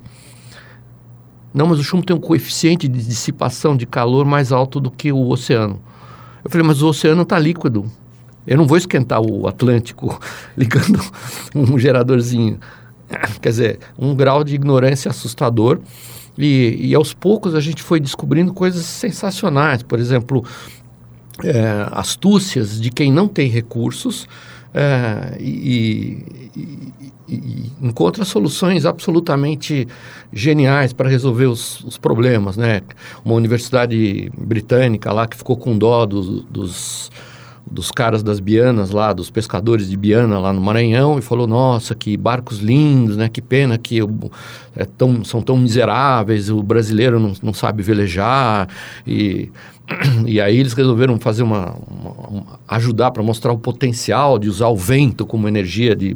[1.53, 5.11] Não, mas o chumbo tem um coeficiente de dissipação de calor mais alto do que
[5.11, 5.79] o oceano.
[6.43, 7.85] Eu falei, mas o oceano está líquido.
[8.47, 10.19] Eu não vou esquentar o Atlântico
[10.55, 10.99] ligando
[11.53, 12.59] um geradorzinho.
[13.41, 15.79] Quer dizer, um grau de ignorância assustador.
[16.37, 19.83] E, e aos poucos a gente foi descobrindo coisas sensacionais.
[19.83, 20.45] Por exemplo,
[21.43, 24.27] é, astúcias de quem não tem recursos
[24.73, 26.93] é, e, e,
[27.29, 29.87] e, encontra soluções absolutamente
[30.33, 32.81] geniais para resolver os, os, problemas, né?
[33.23, 37.11] Uma universidade britânica lá que ficou com dó dos, dos,
[37.69, 41.95] dos caras das Bianas lá, dos pescadores de Biana lá no Maranhão e falou: Nossa,
[41.95, 43.27] que barcos lindos, né?
[43.27, 43.99] Que pena que
[44.75, 48.67] é tão, são tão miseráveis, o brasileiro não, não sabe velejar.
[49.05, 49.51] E,
[50.25, 54.67] e aí eles resolveram fazer uma, uma, uma ajudar para mostrar o potencial de usar
[54.67, 56.15] o vento como energia de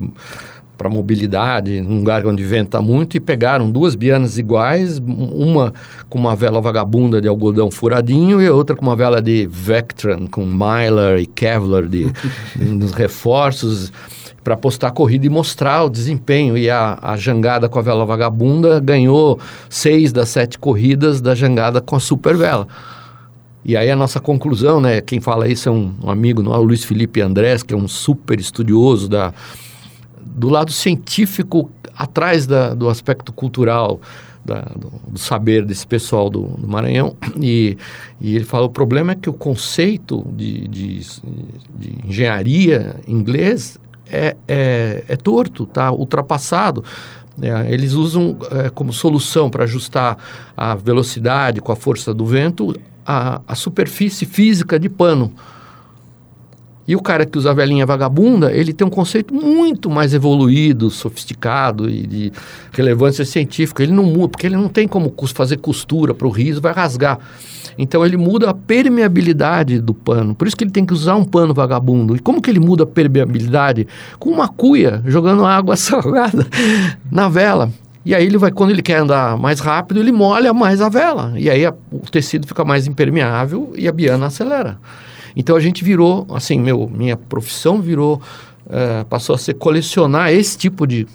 [0.80, 5.74] para mobilidade, num lugar onde venta muito, e pegaram duas bianas iguais, uma
[6.08, 10.46] com uma vela vagabunda de algodão furadinho e outra com uma vela de Vectran, com
[10.46, 12.10] Mylar e Kevlar de,
[12.56, 13.92] nos reforços,
[14.42, 16.58] para postar a corrida e mostrar o desempenho.
[16.58, 19.38] E a, a jangada com a vela vagabunda ganhou
[19.70, 22.66] seis das sete corridas da jangada com a super vela.
[23.66, 25.02] E aí a nossa conclusão, né?
[25.02, 27.78] Quem fala isso é um, um amigo, não é o Luiz Felipe Andrés, que é
[27.78, 29.34] um super estudioso da
[30.24, 34.00] do lado científico, atrás da, do aspecto cultural,
[34.44, 37.16] da, do, do, saber desse pessoal do, do Maranhão.
[37.42, 37.78] E,
[38.20, 43.78] e, ele fala: o problema é que o conceito de, de, de engenharia inglês
[44.10, 46.84] é, é, é torto, tá ultrapassado.
[47.42, 50.18] É, eles usam é, como solução para ajustar
[50.58, 55.34] a velocidade com a força do vento a, a superfície física de pano.
[56.90, 60.90] E o cara que usa a velhinha vagabunda, ele tem um conceito muito mais evoluído,
[60.90, 62.32] sofisticado e de
[62.72, 63.84] relevância científica.
[63.84, 67.20] Ele não muda, porque ele não tem como fazer costura para o riso, vai rasgar.
[67.78, 70.34] Então ele muda a permeabilidade do pano.
[70.34, 72.16] Por isso que ele tem que usar um pano vagabundo.
[72.16, 73.88] E como que ele muda a permeabilidade?
[74.18, 76.48] Com uma cuia, jogando água salgada
[77.12, 77.72] na vela.
[78.04, 81.34] E aí ele vai, quando ele quer andar mais rápido, ele molha mais a vela.
[81.38, 84.80] E aí a, o tecido fica mais impermeável e a biana acelera.
[85.40, 88.22] Então a gente virou, assim, meu, minha profissão virou,
[88.70, 91.08] é, passou a ser colecionar esse tipo de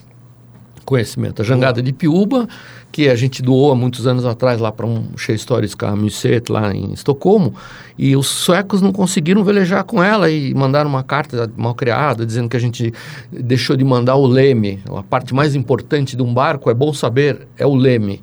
[0.83, 1.43] conhecimento.
[1.43, 2.49] A jangada de Piúba,
[2.91, 6.95] que a gente doou há muitos anos atrás lá para um Historiska Museet lá em
[6.95, 7.55] Estocolmo,
[7.99, 12.49] e os suecos não conseguiram velejar com ela e mandaram uma carta mal criada dizendo
[12.49, 12.95] que a gente
[13.31, 14.81] deixou de mandar o leme.
[14.89, 18.23] A parte mais importante de um barco, é bom saber, é o leme.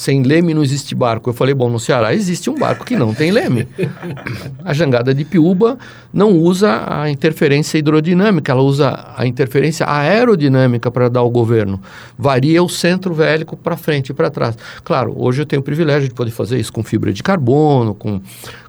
[0.00, 1.28] Sem leme não existe barco.
[1.28, 3.68] Eu falei, bom, no Ceará existe um barco que não tem leme.
[4.64, 5.78] A jangada de Piúba
[6.10, 11.78] não usa a interferência hidrodinâmica, ela usa a interferência aerodinâmica para dar o governo.
[12.18, 14.56] Varia o centro vélico para frente e para trás.
[14.82, 18.22] Claro, hoje eu tenho o privilégio de poder fazer isso com fibra de carbono, com,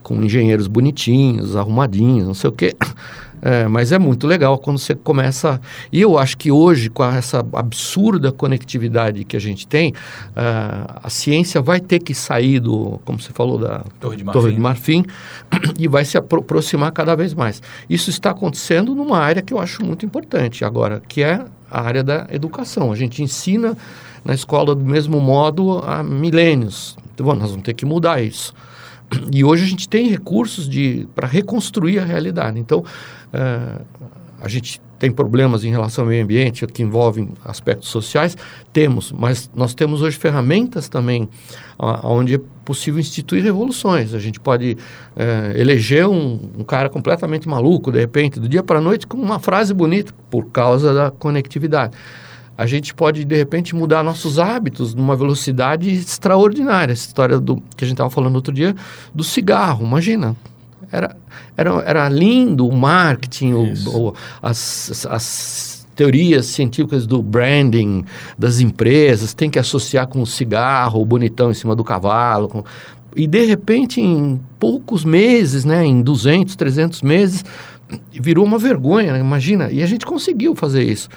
[0.04, 2.76] com engenheiros bonitinhos, arrumadinhos, não sei o quê.
[3.42, 5.60] É, mas é muito legal quando você começa.
[5.92, 11.10] E eu acho que hoje, com essa absurda conectividade que a gente tem, uh, a
[11.10, 14.60] ciência vai ter que sair do, como você falou, da Torre de Marfim, Torre de
[14.60, 15.06] Marfim
[15.80, 17.62] e vai se apro aproximar cada vez mais.
[17.90, 22.04] Isso está acontecendo numa área que eu acho muito importante agora, que é a área
[22.04, 22.92] da educação.
[22.92, 23.76] A gente ensina
[24.24, 26.96] na escola do mesmo modo há milênios.
[27.14, 28.54] Então, bom, nós vamos ter que mudar isso.
[29.32, 30.70] E hoje a gente tem recursos
[31.14, 32.60] para reconstruir a realidade.
[32.60, 32.84] Então,
[33.34, 33.86] uh,
[34.42, 38.38] a gente tem problemas em relação ao meio ambiente que envolvem aspectos sociais,
[38.72, 41.28] temos, mas nós temos hoje ferramentas também
[42.04, 44.14] onde é possível instituir revoluções.
[44.14, 44.78] A gente pode
[45.16, 49.18] uh, eleger um, um, cara completamente maluco, de repente, do dia para a noite, com
[49.18, 51.98] uma frase bonita, por causa da conectividade
[52.58, 56.94] a gente pode, de repente, mudar nossos hábitos numa velocidade extraordinária.
[56.94, 58.76] Essa história do que a gente estava falando outro dia,
[59.16, 60.36] do cigarro, imagina.
[60.92, 61.16] Era,
[61.56, 68.04] era, era lindo o marketing, o, o, as, as teorias científicas do branding
[68.38, 72.48] das empresas, tem que associar com o cigarro, o bonitão em cima do cavalo.
[72.48, 72.64] Com...
[73.16, 77.46] E, de repente, em poucos meses, né, em 200, 300 meses,
[78.12, 79.20] virou uma vergonha, né?
[79.20, 79.70] imagina.
[79.72, 81.10] E a gente conseguiu fazer isso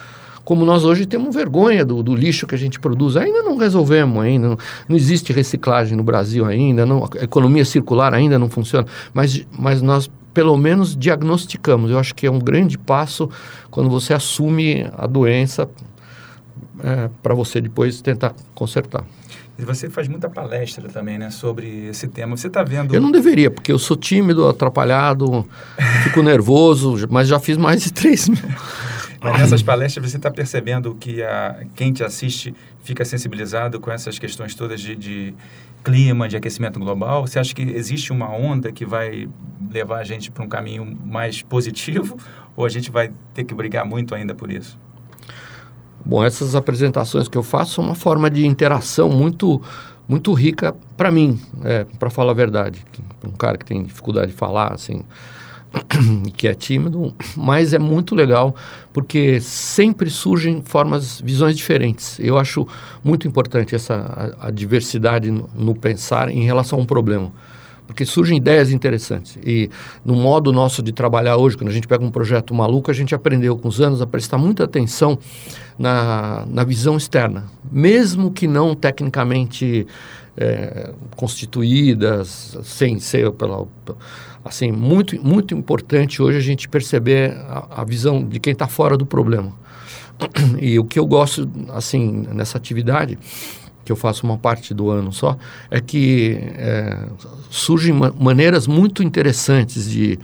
[0.45, 3.17] como nós hoje temos vergonha do, do lixo que a gente produz.
[3.17, 8.13] Ainda não resolvemos, ainda não, não, existe reciclagem no Brasil ainda, não, a economia circular
[8.13, 11.91] ainda não funciona, mas, mas nós pelo menos diagnosticamos.
[11.91, 13.31] Eu acho que é um grande passo
[13.71, 15.71] quando você assume a doença
[16.83, 19.05] é, para você depois tentar consertar.
[19.57, 22.37] E você faz muita palestra também, né, sobre esse tema.
[22.37, 22.93] Você está vendo...
[22.93, 25.47] Eu não deveria, porque eu sou tímido, atrapalhado,
[26.03, 28.41] fico nervoso, mas já fiz mais de três mil.
[29.25, 34.19] Mas nessas palestras você está percebendo que a, quem te assiste fica sensibilizado com essas
[34.19, 35.35] questões todas de, de,
[35.83, 37.27] clima, de aquecimento global?
[37.27, 39.27] Você acha que existe uma onda que vai
[39.73, 42.19] levar a gente para um caminho mais positivo
[42.55, 44.79] ou a gente vai ter que brigar muito ainda por isso?
[46.05, 49.63] Bom, essas apresentações que eu faço são uma forma de interação muito
[50.07, 52.85] muito rica para mim, é, para falar a verdade.
[53.27, 55.03] Um cara que tem dificuldade de falar, assim,
[56.37, 58.55] que é tímido, mas é muito legal
[58.93, 62.19] porque sempre surgem formas, visões diferentes.
[62.21, 62.67] Eu acho
[63.03, 67.33] muito importante essa a, a diversidade no, no, pensar em relação a um problema.
[67.87, 69.39] porque surgem ideias interessantes.
[69.45, 69.69] E
[70.05, 73.15] no modo nosso de trabalhar hoje, quando a gente pega um projeto maluco, a gente
[73.15, 75.19] aprendeu com os anos a prestar muita atenção
[75.79, 79.87] na, na visão externa, mesmo que não tecnicamente
[80.37, 83.67] é, constituídas, sem ser pela
[84.45, 88.97] assim muito muito importante hoje a gente perceber a, a visão de quem está fora
[88.97, 89.53] do problema.
[90.61, 93.19] E o que eu gosto assim nessa atividade
[93.85, 95.37] que eu faço uma parte do ano só,
[95.71, 97.07] é que é,
[97.51, 100.19] surgem ma maneiras muito interessantes de,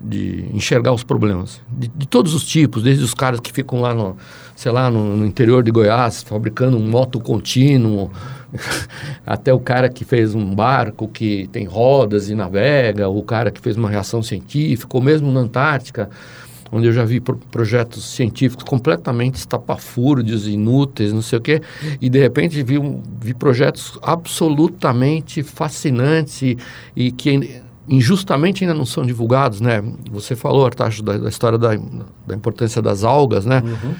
[0.00, 3.94] de enxergar os problemas, de, de, todos os tipos, desde os caras que ficam lá
[3.94, 4.16] no,
[4.54, 8.10] sei lá, no, no interior de Goiás, fabricando um moto contínuo,
[9.26, 13.60] até o cara que fez um barco que tem rodas e navega, o cara que
[13.60, 16.08] fez uma reação científica, ou mesmo na Antártica,
[16.70, 21.62] onde eu já vi pro projetos científicos completamente estapafúrdios, inúteis, não sei o quê,
[22.00, 26.58] e de repente vi, um, vi projetos absolutamente fascinantes e,
[26.94, 29.82] e, que injustamente ainda não são divulgados, né?
[30.10, 31.70] Você falou, Artacho, da, da história da,
[32.26, 33.62] da, importância das algas, né?
[33.64, 33.94] Uhum.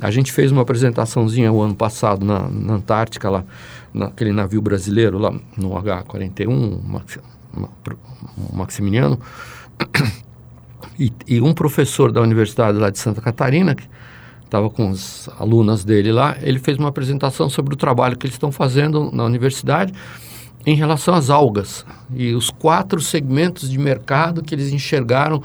[0.00, 3.44] A gente fez uma apresentaçãozinha o ano passado na, na Antártica, lá,
[3.92, 7.02] naquele navio brasileiro, lá no H-41,
[8.52, 9.18] Maximiliano,
[10.98, 13.88] e, e, um professor da universidade lá de Santa Catarina, que
[14.44, 18.34] estava com as alunas dele lá, ele fez uma apresentação sobre o trabalho que eles
[18.34, 19.92] estão fazendo na universidade
[20.64, 21.84] em relação às algas
[22.14, 25.42] e os quatro segmentos de mercado que eles enxergaram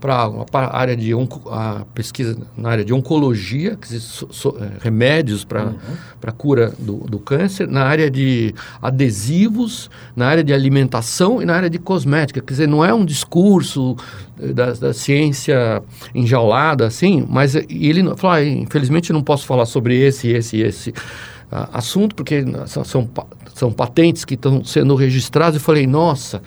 [0.00, 1.12] para a área de
[1.50, 6.32] a pesquisa na área de oncologia, que so, so, é, remédios para uhum.
[6.38, 11.68] cura do, do câncer, na área de adesivos, na área de alimentação e na área
[11.68, 12.40] de cosmética.
[12.40, 13.94] Quer dizer, não é um discurso
[14.40, 15.82] eh, da, da ciência
[16.14, 21.68] enjaulada assim, mas ele falou, ah, infelizmente não posso falar sobre esse, esse esse uh,
[21.72, 23.08] assunto, porque são, são,
[23.54, 25.56] são patentes que estão sendo registradas.
[25.56, 26.42] Eu falei, nossa,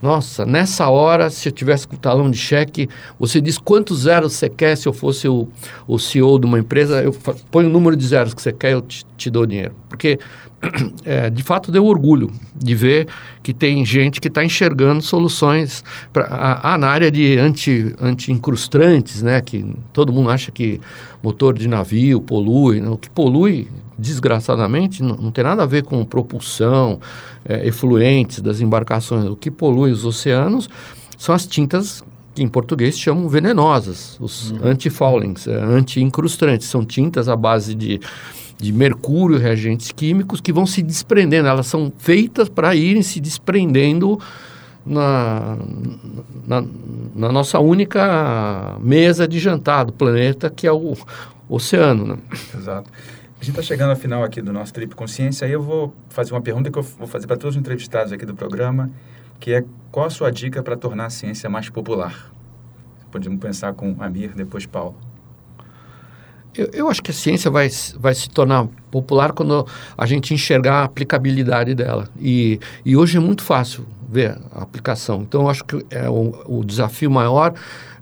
[0.00, 2.88] nossa, nessa hora, se eu tivesse com o talão de cheque,
[3.18, 5.48] você diz quantos zeros você quer se eu fosse o,
[5.88, 7.12] o CEO de uma empresa, eu
[7.50, 9.74] põe o número de zeros que você quer, eu te, te dou dinheiro.
[9.88, 10.20] Porque,
[11.04, 13.08] é, de fato, deu orgulho de ver
[13.42, 15.82] que tem gente que está enxergando soluções
[16.12, 19.40] pra, a, na área de anti-incrustantes, anti né?
[19.40, 20.80] Que todo mundo acha que
[21.20, 22.80] motor de navio polui.
[22.80, 22.88] Né?
[22.88, 23.66] O que polui
[23.98, 27.00] desgraçadamente, não, não, tem nada a ver com propulsão,
[27.44, 29.24] é, efluentes das embarcações.
[29.24, 30.68] O que polui os oceanos
[31.16, 34.60] são as tintas que em português chamam venenosas, os uhum.
[34.62, 36.68] anti-foulings, é, anti-incrustantes.
[36.68, 38.00] São tintas à base de,
[38.56, 41.48] de mercúrio reagentes químicos que vão se desprendendo.
[41.48, 44.20] Elas são feitas para irem se desprendendo
[44.86, 45.58] na,
[46.46, 46.64] na,
[47.14, 50.94] na, nossa única mesa de jantar do planeta, que é o
[51.48, 52.06] oceano.
[52.06, 52.18] Né?
[52.56, 52.88] Exato.
[53.40, 56.32] A gente está chegando ao final aqui do nosso Trip Consciência, aí eu vou fazer
[56.32, 58.90] uma pergunta que eu vou fazer para todos os entrevistados aqui do programa,
[59.38, 62.32] que é qual a sua dica para tornar a ciência mais popular?
[63.12, 64.96] Podemos pensar com Amir, depois Paulo.
[66.52, 69.64] Eu, eu, acho que a ciência vai, vai se tornar popular quando
[69.96, 72.08] a gente enxergar a aplicabilidade dela.
[72.20, 75.22] E, e hoje é muito fácil ver a aplicação.
[75.22, 77.54] Então, eu acho que é o, o desafio maior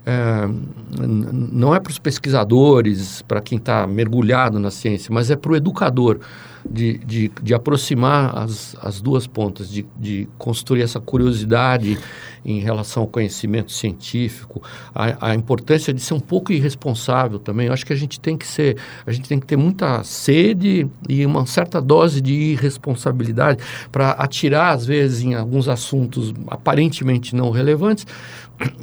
[0.07, 0.49] é,
[0.97, 5.55] não é para os pesquisadores, para quem está mergulhado na ciência, mas é para o
[5.55, 6.21] educador
[6.69, 11.97] de, de, de aproximar as, as duas pontas, de, de construir essa curiosidade
[12.45, 14.61] em relação ao conhecimento científico,
[14.95, 17.67] a, a, importância de ser um pouco irresponsável também.
[17.67, 20.87] Eu acho que a gente tem que ser, a gente tem que ter muita sede
[21.09, 27.51] e uma certa dose de irresponsabilidade para atirar às vezes em alguns assuntos aparentemente não
[27.51, 28.05] relevantes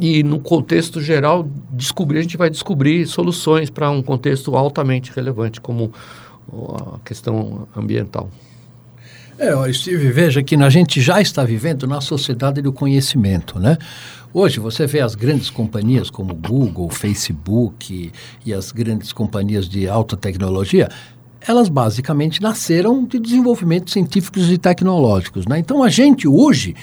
[0.00, 5.60] e no contexto geral descobrir a gente vai descobrir soluções para um contexto altamente relevante
[5.60, 5.92] como
[6.94, 8.30] a questão ambiental.
[9.36, 13.76] É, Steve, veja que a gente já está vivendo na sociedade do conhecimento, né?
[14.32, 18.12] Hoje você vê as grandes companhias como Google, Facebook
[18.46, 20.88] e as grandes companhias de alta tecnologia,
[21.40, 25.58] elas basicamente nasceram de desenvolvimentos científicos e tecnológicos, né?
[25.58, 26.74] Então a gente hoje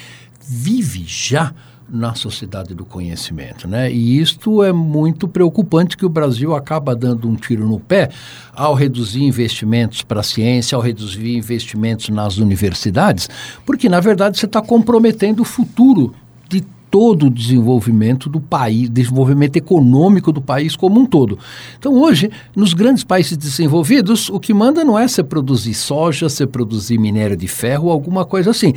[0.45, 1.53] vive já
[1.91, 3.91] na sociedade do conhecimento, né?
[3.91, 8.09] E isto é muito preocupante que o Brasil acaba dando um tiro no pé
[8.53, 13.29] ao reduzir investimentos para a ciência, ao reduzir investimentos nas universidades,
[13.65, 16.13] porque na verdade você está comprometendo o futuro
[16.49, 21.39] de todo o desenvolvimento do país, desenvolvimento econômico do país como um todo.
[21.77, 26.45] Então, hoje, nos grandes países desenvolvidos, o que manda não é você produzir soja, você
[26.45, 28.73] produzir minério de ferro, alguma coisa assim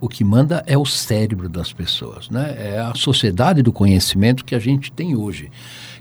[0.00, 2.56] o que manda é o cérebro das pessoas, né?
[2.58, 5.50] É a sociedade do conhecimento que a gente tem hoje.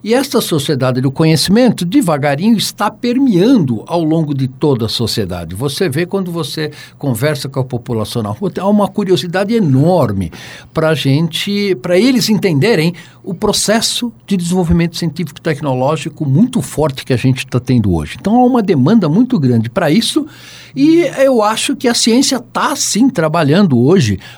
[0.01, 5.53] E esta sociedade do conhecimento, devagarinho, está permeando ao longo de toda a sociedade.
[5.53, 10.31] Você vê quando você conversa com a população na rua, há uma curiosidade enorme
[10.73, 17.11] para gente, para eles entenderem o processo de desenvolvimento científico e tecnológico muito forte que
[17.11, 18.15] a gente está tendo hoje.
[18.19, 20.25] Então há uma demanda muito grande para isso
[20.73, 23.88] e eu acho que a ciência está sim trabalhando hoje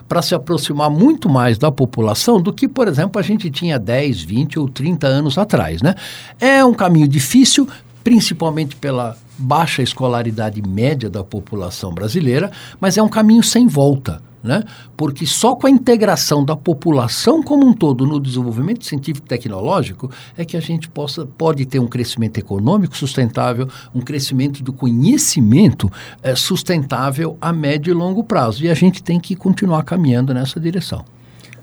[0.08, 4.22] para se aproximar muito mais da população do que, por exemplo, a gente tinha 10,
[4.22, 5.82] 20 ou 30 anos atrás.
[5.82, 5.96] Né?
[6.40, 7.68] É um caminho difícil,
[8.04, 14.22] principalmente pela baixa escolaridade média da população brasileira, mas é um caminho sem volta.
[14.44, 14.64] Né?
[14.98, 20.10] Porque só com a integração da população como um todo no desenvolvimento científico e tecnológico
[20.36, 25.92] é que a gente possa, pode ter um crescimento econômico sustentável, um crescimento do conhecimento
[26.24, 28.64] é, sustentável a médio e longo prazo.
[28.64, 31.06] E a gente tem que continuar caminhando nessa direção.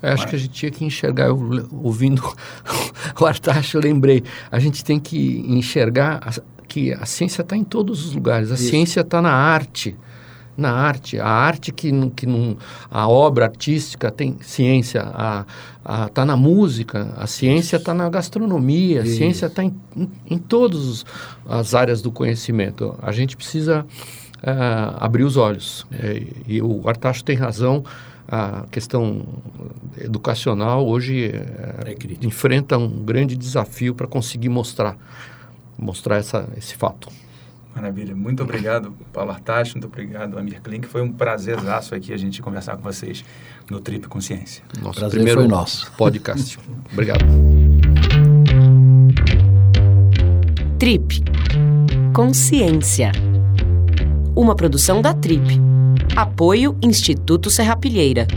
[0.01, 2.23] Eu acho que a gente tinha que enxergar, eu, ouvindo
[3.19, 7.63] o Artacho, eu lembrei, a gente tem que enxergar a, que a ciência está em
[7.63, 8.69] todos os lugares, a Isso.
[8.69, 9.97] ciência está na arte,
[10.59, 12.57] na arte, a arte que, que não,
[12.91, 15.45] a obra artística tem ciência, a
[16.05, 19.17] está na música, a ciência está na gastronomia, a Isso.
[19.17, 21.03] ciência está em, em, em todas
[21.47, 22.95] as áreas do conhecimento.
[23.01, 23.85] A gente precisa
[24.43, 25.87] uh, abrir os olhos.
[25.91, 27.83] É, e o Artacho tem razão
[28.31, 29.25] a questão
[29.97, 34.95] educacional hoje é, é enfrenta um grande desafio para conseguir mostrar
[35.75, 37.09] mostrar essa, esse fato.
[37.79, 38.13] Maravilha.
[38.13, 39.75] Muito obrigado, Paulo Artacho.
[39.75, 40.85] Muito obrigado, Amir Klink.
[40.85, 43.23] Foi um prazerzaço aqui a gente conversar com vocês
[43.71, 44.61] no Trip Consciência.
[44.81, 45.89] Nosso Prazer primeiro foi nosso.
[45.93, 46.59] podcast.
[46.91, 47.23] obrigado.
[50.77, 51.23] Trip
[52.13, 53.13] Consciência.
[54.35, 55.59] Uma produção da Trip
[56.17, 58.27] Apoio Instituto Serrapilheira.